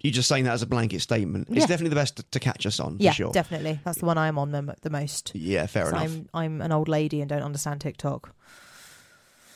You're 0.00 0.12
just 0.12 0.28
saying 0.28 0.44
that 0.44 0.52
as 0.52 0.62
a 0.62 0.66
blanket 0.66 1.00
statement. 1.00 1.48
It's 1.50 1.66
definitely 1.66 1.88
the 1.88 1.96
best 1.96 2.16
to, 2.18 2.22
to 2.22 2.38
catch 2.38 2.66
us 2.66 2.78
on, 2.78 2.96
yeah, 3.00 3.10
for 3.10 3.16
sure. 3.16 3.32
definitely. 3.32 3.80
That's 3.84 3.98
the 3.98 4.06
one 4.06 4.18
I'm 4.18 4.38
on 4.38 4.52
the, 4.52 4.74
the 4.82 4.90
most. 4.90 5.32
yeah, 5.34 5.66
fair 5.66 5.88
enough. 5.88 6.02
I'm, 6.02 6.28
I'm 6.34 6.60
an 6.60 6.70
old 6.70 6.88
lady 6.88 7.20
and 7.20 7.28
don't 7.28 7.42
understand 7.42 7.80
TikTok. 7.80 8.32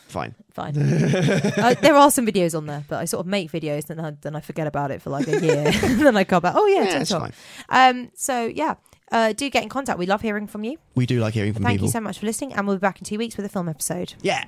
Fine. 0.08 0.34
Fine. 0.52 0.76
uh, 0.78 1.74
there 1.80 1.94
are 1.94 2.10
some 2.10 2.26
videos 2.26 2.56
on 2.56 2.66
there, 2.66 2.84
but 2.88 2.98
I 2.98 3.04
sort 3.04 3.20
of 3.20 3.26
make 3.28 3.52
videos, 3.52 3.86
then 3.86 4.00
I, 4.00 4.10
then 4.20 4.34
I 4.34 4.40
forget 4.40 4.66
about 4.66 4.90
it 4.90 5.00
for 5.02 5.10
like 5.10 5.28
a 5.28 5.40
year. 5.40 5.66
and 5.82 6.00
then 6.00 6.16
I 6.16 6.24
come 6.24 6.42
back, 6.42 6.54
oh 6.56 6.66
yeah, 6.66 6.84
Yeah, 6.84 6.98
TikTok. 6.98 7.20
fine. 7.20 7.32
Um, 7.68 8.10
so 8.14 8.46
yeah, 8.46 8.74
uh, 9.12 9.32
do 9.32 9.48
get 9.50 9.62
in 9.62 9.68
contact. 9.68 9.98
We 10.00 10.06
love 10.06 10.20
hearing 10.22 10.48
from 10.48 10.64
you. 10.64 10.78
We 10.96 11.06
do 11.06 11.20
like 11.20 11.34
hearing 11.34 11.52
from 11.52 11.62
Thank 11.62 11.74
people. 11.76 11.86
you 11.86 11.92
so 11.92 12.00
much 12.00 12.18
for 12.18 12.26
listening, 12.26 12.54
and 12.54 12.66
we'll 12.66 12.76
be 12.76 12.80
back 12.80 12.98
in 12.98 13.04
two 13.04 13.18
weeks 13.18 13.36
with 13.36 13.46
a 13.46 13.48
film 13.48 13.68
episode. 13.68 14.14
yeah. 14.22 14.44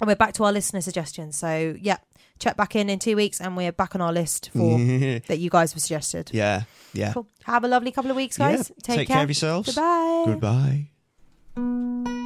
And 0.00 0.08
we're 0.08 0.16
back 0.16 0.32
to 0.34 0.44
our 0.44 0.50
listener 0.50 0.80
suggestions. 0.80 1.38
So 1.38 1.76
yeah, 1.80 1.98
check 2.38 2.56
back 2.56 2.74
in 2.76 2.88
in 2.90 2.98
two 2.98 3.16
weeks, 3.16 3.40
and 3.40 3.56
we're 3.56 3.72
back 3.72 3.94
on 3.94 4.00
our 4.00 4.12
list 4.12 4.50
for 4.52 4.78
that 5.28 5.38
you 5.38 5.50
guys 5.50 5.72
have 5.72 5.80
suggested. 5.82 6.30
yeah. 6.32 6.62
Yeah. 6.92 7.12
Cool. 7.12 7.26
Have 7.42 7.64
a 7.64 7.68
lovely 7.68 7.90
couple 7.90 8.10
of 8.12 8.16
weeks, 8.16 8.38
guys. 8.38 8.70
Yeah. 8.70 8.74
Take, 8.84 8.96
Take 8.98 9.08
care 9.08 9.22
of 9.24 9.28
yourselves. 9.28 9.74
Goodbye. 9.74 10.24
Goodbye. 11.56 12.23